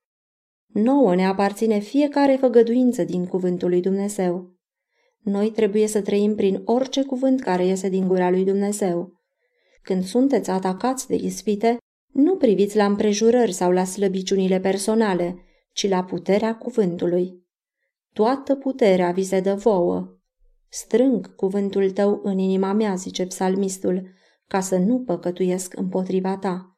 Nouă 0.68 1.16
ne 1.16 1.26
aparține 1.26 1.80
fiecare 1.80 2.36
făgăduință 2.36 3.04
din 3.04 3.26
cuvântul 3.26 3.70
lui 3.70 3.82
Dumnezeu. 3.82 4.54
Noi 5.20 5.52
trebuie 5.52 5.88
să 5.88 6.02
trăim 6.02 6.36
prin 6.36 6.62
orice 6.66 7.04
cuvânt 7.04 7.42
care 7.42 7.66
iese 7.66 7.90
din 7.90 8.08
gura 8.08 8.30
lui 8.30 8.44
Dumnezeu. 8.44 9.14
Când 9.82 10.04
sunteți 10.04 10.50
atacați 10.50 11.08
de 11.08 11.16
ispite, 11.16 11.78
nu 12.14 12.36
priviți 12.36 12.76
la 12.76 12.86
împrejurări 12.86 13.52
sau 13.52 13.72
la 13.72 13.84
slăbiciunile 13.84 14.60
personale, 14.60 15.36
ci 15.72 15.90
la 15.90 16.04
puterea 16.04 16.56
cuvântului. 16.56 17.48
Toată 18.14 18.56
puterea 18.56 19.12
vi 19.12 19.24
se 19.24 19.40
dă 19.40 19.54
vouă. 19.54 20.18
Strâng 20.68 21.36
cuvântul 21.36 21.92
tău 21.92 22.20
în 22.24 22.38
inima 22.38 22.74
mea, 22.74 22.96
zice 22.96 23.26
psalmistul, 23.26 24.10
ca 24.48 24.60
să 24.60 24.78
nu 24.78 25.00
păcătuiesc 25.00 25.78
împotriva 25.78 26.38
ta. 26.38 26.69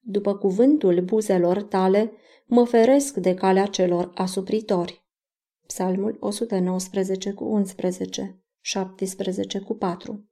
După 0.00 0.36
cuvântul 0.36 1.00
buzelor 1.00 1.62
tale, 1.62 2.12
mă 2.46 2.64
feresc 2.64 3.16
de 3.16 3.34
calea 3.34 3.66
celor 3.66 4.10
asupritori. 4.14 5.04
Psalmul 5.66 6.16
119 6.20 7.32
cu 7.32 7.44
11, 7.44 8.42
17 8.60 9.60
cu 9.60 9.74
4 9.74 10.29